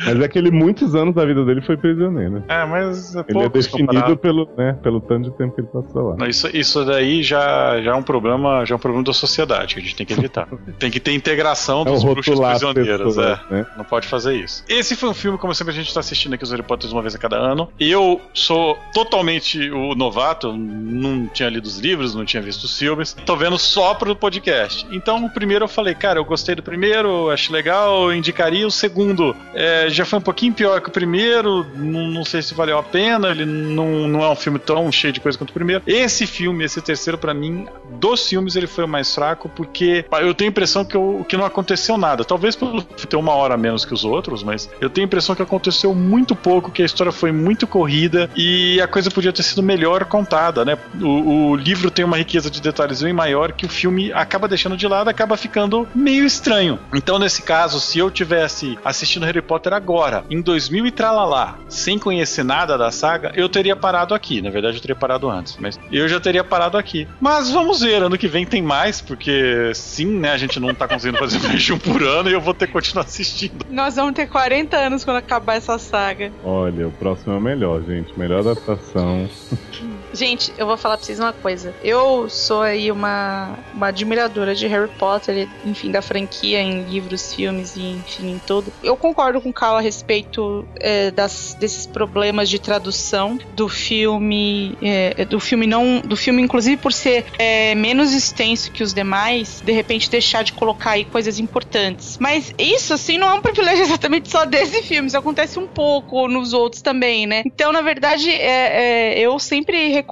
[0.04, 2.44] Mas é que ele, muitos anos da vida dele foi prisioneiro.
[2.48, 6.10] É, mas é Ele é definido pelo, né, pelo tanto de tempo que ele passou
[6.10, 6.16] lá.
[6.16, 9.74] Não, Isso, isso daí já, já é um problema, já é um problema da sociedade
[9.74, 10.48] que a gente tem que evitar.
[10.78, 13.54] tem que ter integração É dos bruxos rotular as prisioneiros, pessoas, é.
[13.54, 13.66] né?
[13.76, 14.64] Não pode fazer isso.
[14.68, 17.02] Esse foi um filme, como sempre a gente tá assistindo aqui os Harry Potters uma
[17.02, 17.68] vez a cada ano.
[17.78, 23.14] Eu sou totalmente o novato, não tinha lido os livros, não tinha visto os filmes.
[23.24, 24.86] Tô vendo só pro podcast.
[24.90, 28.66] Então, o primeiro eu falei, cara, eu gostei do primeiro, achei legal, eu indicaria.
[28.66, 32.54] O segundo é, já foi um pouquinho pior que o primeiro, não, não sei se
[32.54, 35.54] valeu a pena, ele não, não é um filme tão cheio de coisa quanto o
[35.54, 35.82] primeiro.
[35.86, 37.66] Esse filme, esse terceiro, pra mim,
[37.98, 41.36] dos filmes, ele foi o mais fraco, porque eu tenho a impressão que, eu, que
[41.36, 42.24] não aconteceu nada.
[42.24, 45.34] Talvez por ter uma hora a menos que os outros, mas eu tenho a impressão
[45.34, 49.42] que aconteceu muito pouco, que a história foi muito corrida e a coisa podia ter
[49.42, 50.78] sido melhor contada, né?
[51.00, 54.76] O, o livro tem uma riqueza de detalhes bem maior que o filme acaba deixando
[54.76, 56.78] de lado, acaba ficando meio estranho.
[56.94, 61.98] Então, nesse caso, se eu tivesse assistindo Harry Potter agora, em 2000 e tralalá, sem
[61.98, 64.40] conhecer nada da saga, eu teria parado aqui.
[64.40, 67.06] Na verdade, eu teria parado antes, mas eu já teria parado aqui.
[67.20, 70.32] Mas vamos ver, ano que vem tem mais, porque sim, né?
[70.32, 72.66] A gente não tá conseguindo fazer mais de um por ano e eu vou ter
[72.66, 73.64] que continuar assistindo.
[73.70, 76.32] Nós vamos ter 40 anos quando acabar essa saga.
[76.42, 78.18] Olha, o próximo é o melhor, gente.
[78.18, 79.28] Melhor adaptação.
[80.16, 81.74] Gente, eu vou falar pra vocês uma coisa.
[81.84, 87.76] Eu sou aí uma, uma admiradora de Harry Potter, enfim, da franquia em livros, filmes
[87.76, 88.72] e enfim, em tudo.
[88.82, 94.74] Eu concordo com o Carl a respeito é, das, desses problemas de tradução do filme.
[94.80, 96.00] é, do filme não.
[96.00, 100.54] Do filme, inclusive, por ser é, menos extenso que os demais, de repente deixar de
[100.54, 102.16] colocar aí coisas importantes.
[102.18, 105.08] Mas isso, assim, não é um privilégio exatamente só desse filme.
[105.08, 107.42] Isso acontece um pouco nos outros também, né?
[107.44, 110.05] Então, na verdade, é, é, eu sempre recomendo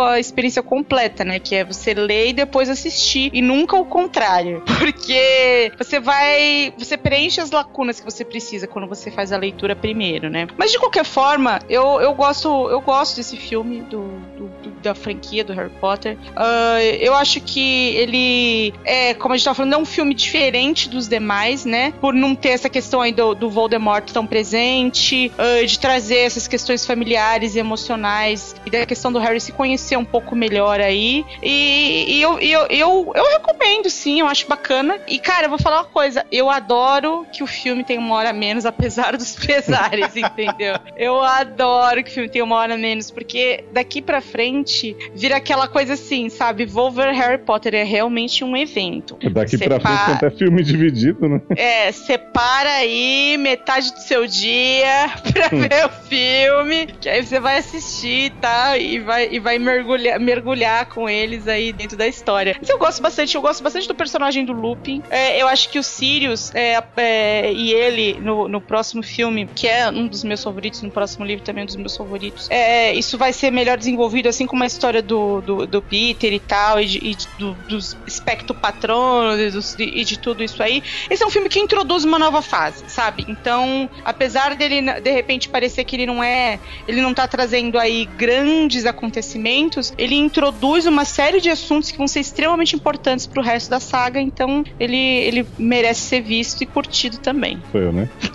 [0.00, 1.38] a experiência completa, né?
[1.38, 3.30] Que é você ler e depois assistir.
[3.32, 4.62] E nunca o contrário.
[4.78, 6.72] Porque você vai.
[6.78, 10.46] Você preenche as lacunas que você precisa quando você faz a leitura primeiro, né?
[10.56, 12.48] Mas de qualquer forma, eu, eu gosto.
[12.70, 14.02] Eu gosto desse filme, do,
[14.36, 16.16] do, do da franquia do Harry Potter.
[16.30, 20.88] Uh, eu acho que ele é, como a gente tava falando, é um filme diferente
[20.88, 21.92] dos demais, né?
[22.00, 26.46] Por não ter essa questão aí do, do Voldemort tão presente, uh, de trazer essas
[26.46, 31.24] questões familiares e emocionais, e da questão do Harry se conhecer um pouco melhor aí.
[31.42, 34.98] E, e eu, eu, eu, eu recomendo, sim, eu acho bacana.
[35.06, 38.32] E, cara, eu vou falar uma coisa: eu adoro que o filme tem uma hora
[38.32, 40.74] menos, apesar dos pesares, entendeu?
[40.96, 44.67] Eu adoro que o filme tenha uma hora menos, porque daqui pra frente
[45.14, 46.64] vira aquela coisa assim, sabe?
[46.66, 49.18] Vou ver Harry Potter é realmente um evento.
[49.30, 51.40] Daqui pra frente até filme dividido, né?
[51.56, 57.58] É, separa aí metade do seu dia pra ver o filme, que aí você vai
[57.58, 58.76] assistir, tá?
[58.76, 62.56] E vai, e vai mergulhar, mergulhar com eles aí dentro da história.
[62.58, 65.02] Mas eu gosto bastante, eu gosto bastante do personagem do Lupin.
[65.10, 69.66] É, eu acho que o Sirius é, é, e ele, no, no próximo filme, que
[69.66, 72.92] é um dos meus favoritos, no próximo livro também é um dos meus favoritos, é,
[72.94, 76.80] isso vai ser melhor desenvolvido, assim como a história do, do, do Peter e tal,
[76.80, 79.36] e, de, e do, dos espectro patrono
[79.78, 80.82] e, de tudo isso aí.
[81.10, 83.24] Esse é um filme que introduz uma nova fase, sabe?
[83.28, 88.06] Então, apesar dele de repente parecer que ele não é, ele não tá trazendo aí
[88.16, 93.70] grandes acontecimentos, ele introduz uma série de assuntos que vão ser extremamente importantes pro resto
[93.70, 97.62] da saga, então ele, ele merece ser visto e curtido também.
[97.72, 98.08] Sou eu, né?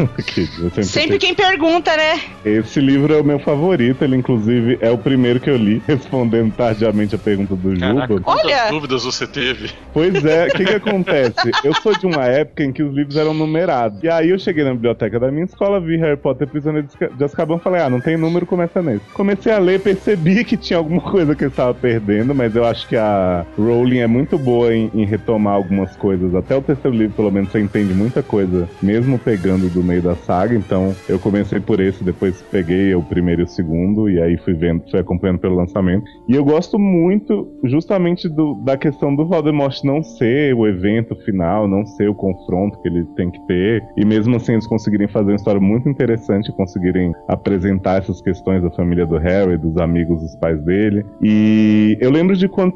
[0.60, 2.22] eu sempre, sempre quem pergunta, né?
[2.46, 5.82] Esse livro é o meu favorito, ele inclusive é o primeiro que eu li,
[6.14, 8.24] respondendo tardiamente a pergunta do Caraca, Juba.
[8.26, 8.70] Olha!
[8.70, 9.72] dúvidas você teve?
[9.92, 11.52] Pois é, o que que acontece?
[11.64, 14.02] Eu sou de uma época em que os livros eram numerados.
[14.04, 17.58] E aí eu cheguei na biblioteca da minha escola, vi Harry Potter Prisioneiro de Azkaban,
[17.58, 19.06] falei, ah, não tem número, começa nesse.
[19.14, 22.88] Comecei a ler, percebi que tinha alguma coisa que eu estava perdendo, mas eu acho
[22.88, 26.36] que a Rowling é muito boa em, em retomar algumas coisas.
[26.36, 30.16] Até o terceiro livro, pelo menos, você entende muita coisa, mesmo pegando do meio da
[30.16, 30.56] saga.
[30.56, 34.54] Então, eu comecei por esse, depois peguei o primeiro e o segundo, e aí fui
[34.54, 36.03] vendo, fui acompanhando pelo lançamento.
[36.28, 41.68] E eu gosto muito, justamente, do, da questão do Voldemort não ser o evento final,
[41.68, 43.84] não ser o confronto que ele tem que ter.
[43.98, 48.72] E mesmo assim eles conseguirem fazer uma história muito interessante, conseguirem apresentar essas questões da
[48.72, 51.06] família do Harry, dos amigos dos pais dele.
[51.22, 52.74] E eu lembro de quando,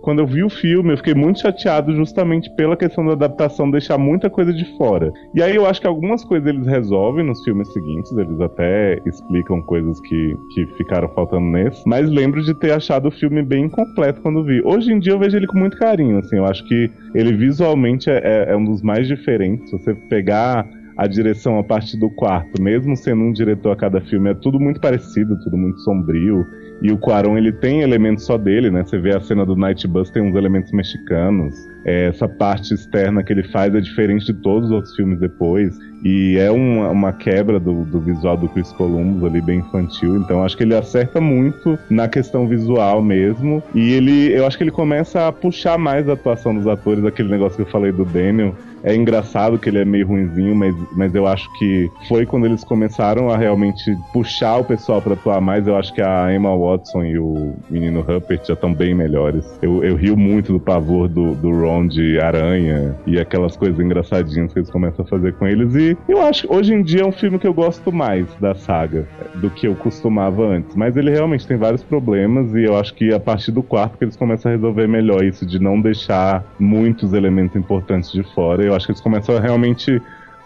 [0.00, 3.98] quando eu vi o filme, eu fiquei muito chateado justamente pela questão da adaptação deixar
[3.98, 5.12] muita coisa de fora.
[5.34, 9.62] E aí eu acho que algumas coisas eles resolvem nos filmes seguintes, eles até explicam
[9.62, 11.82] coisas que, que ficaram faltando nesse.
[11.86, 14.60] Mas lembro de ter achado o filme bem incompleto quando vi.
[14.64, 18.10] Hoje em dia eu vejo ele com muito carinho, assim, eu acho que ele visualmente
[18.10, 19.70] é, é, é um dos mais diferentes.
[19.70, 24.30] Você pegar a direção a partir do quarto, mesmo sendo um diretor a cada filme,
[24.30, 26.46] é tudo muito parecido, tudo muito sombrio.
[26.82, 28.82] E o Quaron, ele tem elementos só dele, né?
[28.84, 31.54] Você vê a cena do Night Bus, tem uns elementos mexicanos.
[31.84, 35.78] É, essa parte externa que ele faz é diferente de todos os outros filmes depois.
[36.04, 40.16] E é uma, uma quebra do, do, visual do Chris Columbus ali, bem infantil.
[40.16, 43.62] Então acho que ele acerta muito na questão visual mesmo.
[43.74, 47.30] E ele, eu acho que ele começa a puxar mais a atuação dos atores, aquele
[47.30, 48.54] negócio que eu falei do Daniel.
[48.84, 52.64] É engraçado que ele é meio ruinzinho, mas, mas eu acho que foi quando eles
[52.64, 55.66] começaram a realmente puxar o pessoal para atuar mais.
[55.66, 59.46] Eu acho que a Emma Watson e o menino Rupert já estão bem melhores.
[59.62, 64.52] Eu, eu rio muito do pavor do, do Ron de aranha e aquelas coisas engraçadinhas
[64.52, 65.74] que eles começam a fazer com eles.
[65.76, 68.54] E eu acho que hoje em dia é um filme que eu gosto mais da
[68.54, 70.74] saga do que eu costumava antes.
[70.76, 74.04] Mas ele realmente tem vários problemas e eu acho que a partir do quarto que
[74.04, 78.64] eles começam a resolver melhor isso de não deixar muitos elementos importantes de fora.
[78.64, 80.00] Eu acho que eles começam a realmente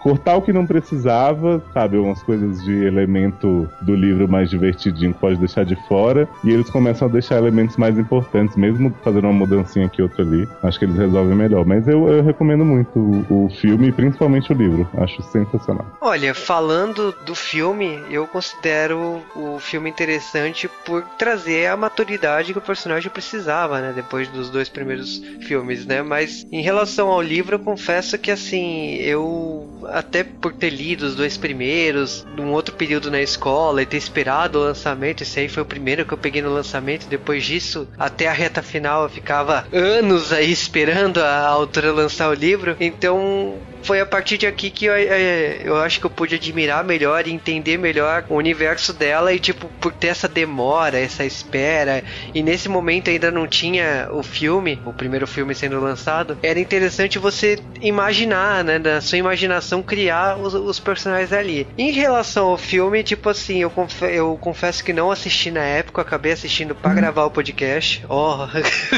[0.06, 1.96] cortar o que não precisava, sabe?
[1.96, 6.28] Umas coisas de elemento do livro mais divertidinho que pode deixar de fora.
[6.44, 10.48] E eles começam a deixar elementos mais importantes, mesmo fazendo uma mudancinha aqui outra ali.
[10.62, 11.66] Acho que eles resolvem melhor.
[11.66, 14.88] Mas eu, eu recomendo muito o, o filme principalmente o livro.
[14.96, 15.84] Acho sensacional.
[16.00, 22.62] Olha, falando do filme, eu considero o filme interessante por trazer a maturidade que o
[22.62, 23.92] personagem precisava, né?
[23.92, 26.00] Depois dos dois primeiros filmes, né?
[26.00, 29.66] Mas em relação ao livro, eu confesso que assim, eu
[29.96, 34.58] até por ter lido os dois primeiros, num outro período na escola e ter esperado
[34.58, 38.28] o lançamento, esse aí foi o primeiro que eu peguei no lançamento, depois disso, até
[38.28, 44.00] a reta final eu ficava anos aí esperando a autora lançar o livro, então foi
[44.00, 47.32] a partir de aqui que eu, é, eu acho que eu pude admirar melhor e
[47.32, 52.02] entender melhor o universo dela e, tipo, por ter essa demora, essa espera,
[52.34, 57.16] e nesse momento ainda não tinha o filme, o primeiro filme sendo lançado, era interessante
[57.18, 61.66] você imaginar, né, na sua imaginação criar os, os personagens ali.
[61.78, 66.02] Em relação ao filme, tipo assim, eu, confe eu confesso que não assisti na época,
[66.02, 66.94] acabei assistindo para hum.
[66.94, 68.04] gravar o podcast.
[68.08, 68.46] Oh.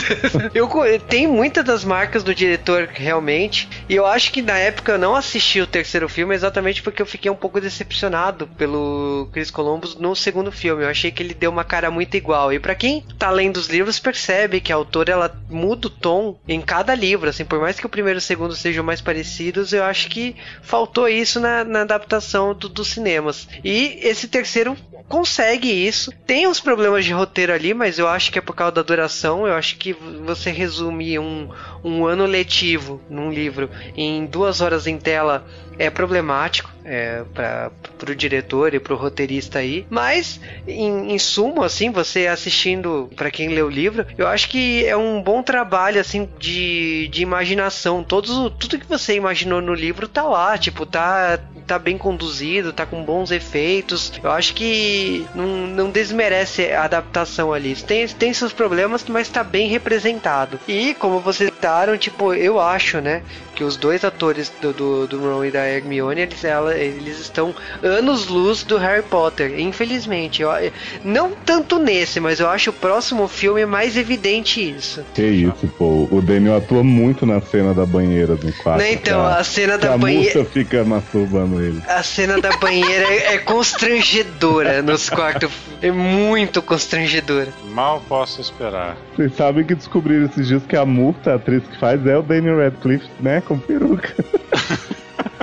[0.55, 0.69] eu
[1.09, 4.99] tem muitas das marcas do diretor realmente, e eu acho que na época época eu
[4.99, 9.97] não assisti o terceiro filme exatamente porque eu fiquei um pouco decepcionado pelo Chris Columbus
[9.97, 10.85] no segundo filme.
[10.85, 12.53] Eu achei que ele deu uma cara muito igual.
[12.53, 16.39] E para quem tá lendo os livros percebe que a autora ela muda o tom
[16.47, 19.73] em cada livro, assim, por mais que o primeiro e o segundo sejam mais parecidos,
[19.73, 20.37] eu acho que
[20.69, 23.49] faltou isso na, na adaptação do, dos cinemas.
[23.65, 24.77] E esse terceiro
[25.09, 26.13] consegue isso.
[26.27, 29.47] Tem uns problemas de roteiro ali, mas eu acho que é por causa da duração.
[29.47, 31.49] Eu acho que você resumir um,
[31.83, 35.47] um ano letivo num livro em duas horas em tela
[35.79, 39.87] é problemático é, para o diretor e para o roteirista aí.
[39.89, 44.85] Mas, em, em sumo, assim, você assistindo, para quem lê o livro, eu acho que
[44.87, 48.03] é um bom trabalho, assim, de, de imaginação.
[48.03, 52.87] Todos, tudo que você imaginou no livro tá lá, tipo, tá, tá bem conduzido, tá
[52.87, 54.13] com bons efeitos.
[54.23, 57.77] Eu acho que não, não desmerece a adaptação ali.
[57.77, 60.59] Tem, tem seus problemas, mas tá bem representado.
[60.67, 61.51] E, como vocês
[61.99, 63.23] tipo, eu acho, né,
[63.59, 67.53] que os dois atores do, do, do Ron e da Hermione, eles, ela, eles estão
[67.83, 70.43] anos-luz do Harry Potter, infelizmente.
[70.43, 70.51] Eu,
[71.05, 75.05] não tanto nesse, mas eu acho o próximo filme mais evidente isso.
[75.13, 76.07] Que isso, pô.
[76.09, 78.81] O Daniel atua muito na cena da banheira do quarto.
[78.81, 80.39] Não, então, a, a cena da a banheira.
[80.39, 81.83] moça fica masturbando ele.
[81.89, 85.51] A cena da banheira é, é constrangedora nos quartos.
[85.83, 87.53] É muito constrangedora.
[87.71, 88.97] Mal posso esperar.
[89.19, 92.23] Vocês sabem que descobriram esses dias que a Murta, a atriz que faz, é o
[92.23, 93.41] Daniel Radcliffe, né?
[93.41, 94.15] Com peruca.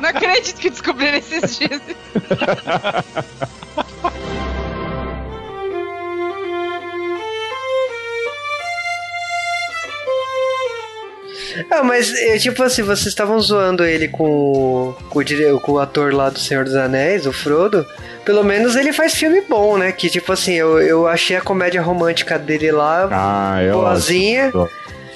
[0.01, 1.81] Não acredito que descobriram esses dias.
[11.69, 15.79] Ah, mas é, tipo assim, vocês estavam zoando ele com, o- com, o com o
[15.79, 17.85] ator lá do Senhor dos Anéis, o Frodo.
[18.23, 19.91] Pelo menos ele faz filme bom, né?
[19.91, 24.47] Que tipo assim, eu, eu achei a comédia romântica dele lá Ah, é boazinha.
[24.47, 24.69] ótimo.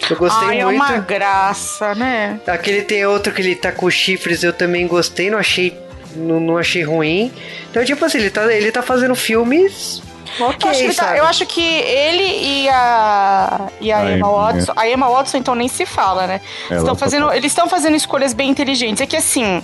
[0.09, 0.77] Eu gostei Ai, é muito.
[0.77, 2.39] uma graça, né?
[2.47, 5.77] Aquele tem outro que ele tá com chifres, eu também gostei, não achei.
[6.15, 7.31] Não, não achei ruim.
[7.69, 10.01] Então, tipo assim, ele tá, ele tá fazendo filmes.
[10.39, 12.23] Ok, eu, acho que ele tá- eu acho que ele
[12.63, 14.73] e a, e a, A Emma Watson.
[14.75, 16.41] A Emma Watson, então, nem se fala, né?
[16.69, 19.01] Ela Estão tá fazendo, eles estão fazendo escolhas bem inteligentes.
[19.01, 19.61] É que, assim,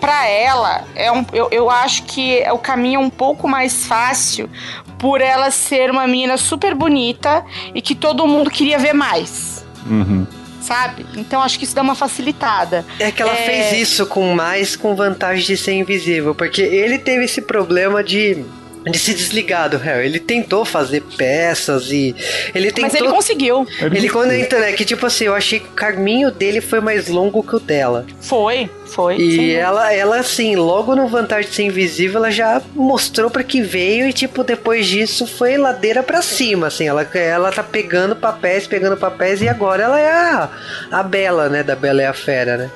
[0.00, 4.48] pra ela, é um, eu, eu acho que o caminho é um pouco mais fácil
[4.98, 7.44] por ela ser uma menina super bonita
[7.74, 9.64] e que todo mundo queria ver mais.
[9.86, 10.26] Uhum.
[10.60, 11.06] Sabe?
[11.16, 12.84] Então acho que isso dá uma facilitada.
[12.98, 17.24] É que ela fez isso com mais com vantagem de ser invisível, porque ele teve
[17.24, 18.44] esse problema de
[18.90, 20.06] de se desligar do Harry.
[20.06, 22.14] Ele tentou fazer peças e
[22.54, 23.66] ele tentou Mas ele conseguiu.
[23.80, 27.08] Ele quando entra, né, que tipo assim, eu achei que o caminho dele foi mais
[27.08, 28.06] longo que o dela.
[28.20, 29.16] Foi, foi.
[29.16, 33.60] E ela, ela assim, logo no Vantagem de Ser Invisível, ela já mostrou pra que
[33.60, 36.86] veio e, tipo, depois disso foi ladeira pra cima, assim.
[36.86, 40.48] Ela, ela tá pegando papéis, pegando papéis e agora ela é a,
[40.90, 41.62] a Bela, né?
[41.62, 42.70] Da Bela é a Fera, né?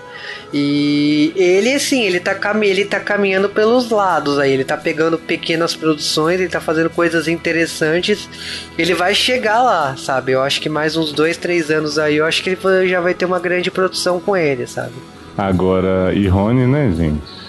[0.53, 4.53] E ele, assim, ele tá, ele tá caminhando pelos lados aí.
[4.53, 8.29] Ele tá pegando pequenas produções, ele tá fazendo coisas interessantes.
[8.77, 10.33] Ele vai chegar lá, sabe?
[10.33, 13.15] Eu acho que mais uns dois, três anos aí, eu acho que ele já vai
[13.15, 14.93] ter uma grande produção com ele, sabe?
[15.39, 17.43] Agora, e Rony, né, gente?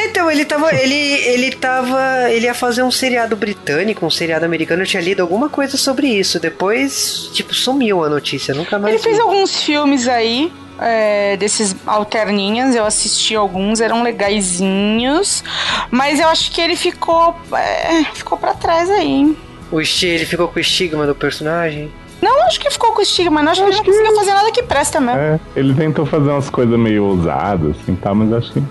[0.00, 0.72] Então, ele tava.
[0.74, 2.30] Ele, ele tava.
[2.30, 4.82] Ele ia fazer um seriado britânico, um seriado americano.
[4.82, 6.38] Eu tinha lido alguma coisa sobre isso.
[6.38, 8.54] Depois, tipo, sumiu a notícia.
[8.54, 8.94] Nunca mais.
[8.94, 9.22] Ele fez vi.
[9.22, 15.42] alguns filmes aí, é, desses alterninhas, eu assisti alguns, eram legaisinhos,
[15.90, 19.36] mas eu acho que ele ficou, é, ficou pra trás aí, hein?
[19.70, 21.90] O esti- ele ficou com o estigma do personagem.
[22.20, 24.62] Não, acho que ficou com estigma, não, acho, que ele não conseguiu fazer nada que
[24.62, 25.20] presta mesmo.
[25.20, 28.12] É, ele tentou fazer umas coisas meio ousadas, assim, tá?
[28.14, 28.60] Mas acho que.
[28.60, 28.68] Não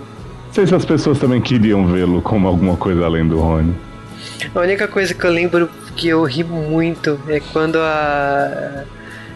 [0.51, 3.76] sei se as pessoas também queriam vê-lo como alguma coisa além do Rony.
[4.55, 8.84] A única coisa que eu lembro que eu ri muito é quando a.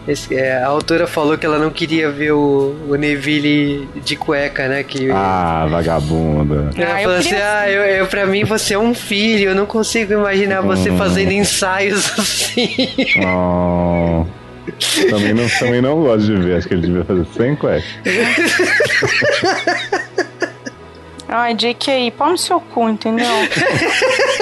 [0.07, 4.67] esse- é, a autora falou que ela não queria ver o, o Neville de cueca,
[4.67, 4.83] né?
[4.83, 6.71] Que, Ah, vagabunda.
[6.75, 9.49] Ela Ah, eu falou assim: queria- ah, eu, eu, pra mim você é um filho,
[9.49, 10.97] eu não consigo imaginar você Hum.
[10.97, 12.69] fazendo ensaios assim.
[13.25, 14.25] Oh.
[15.09, 17.83] Também não, também não gosto de ver, acho que ele devia fazer sem cueca.
[21.27, 23.25] Ai, JK, pau no seu cu, entendeu?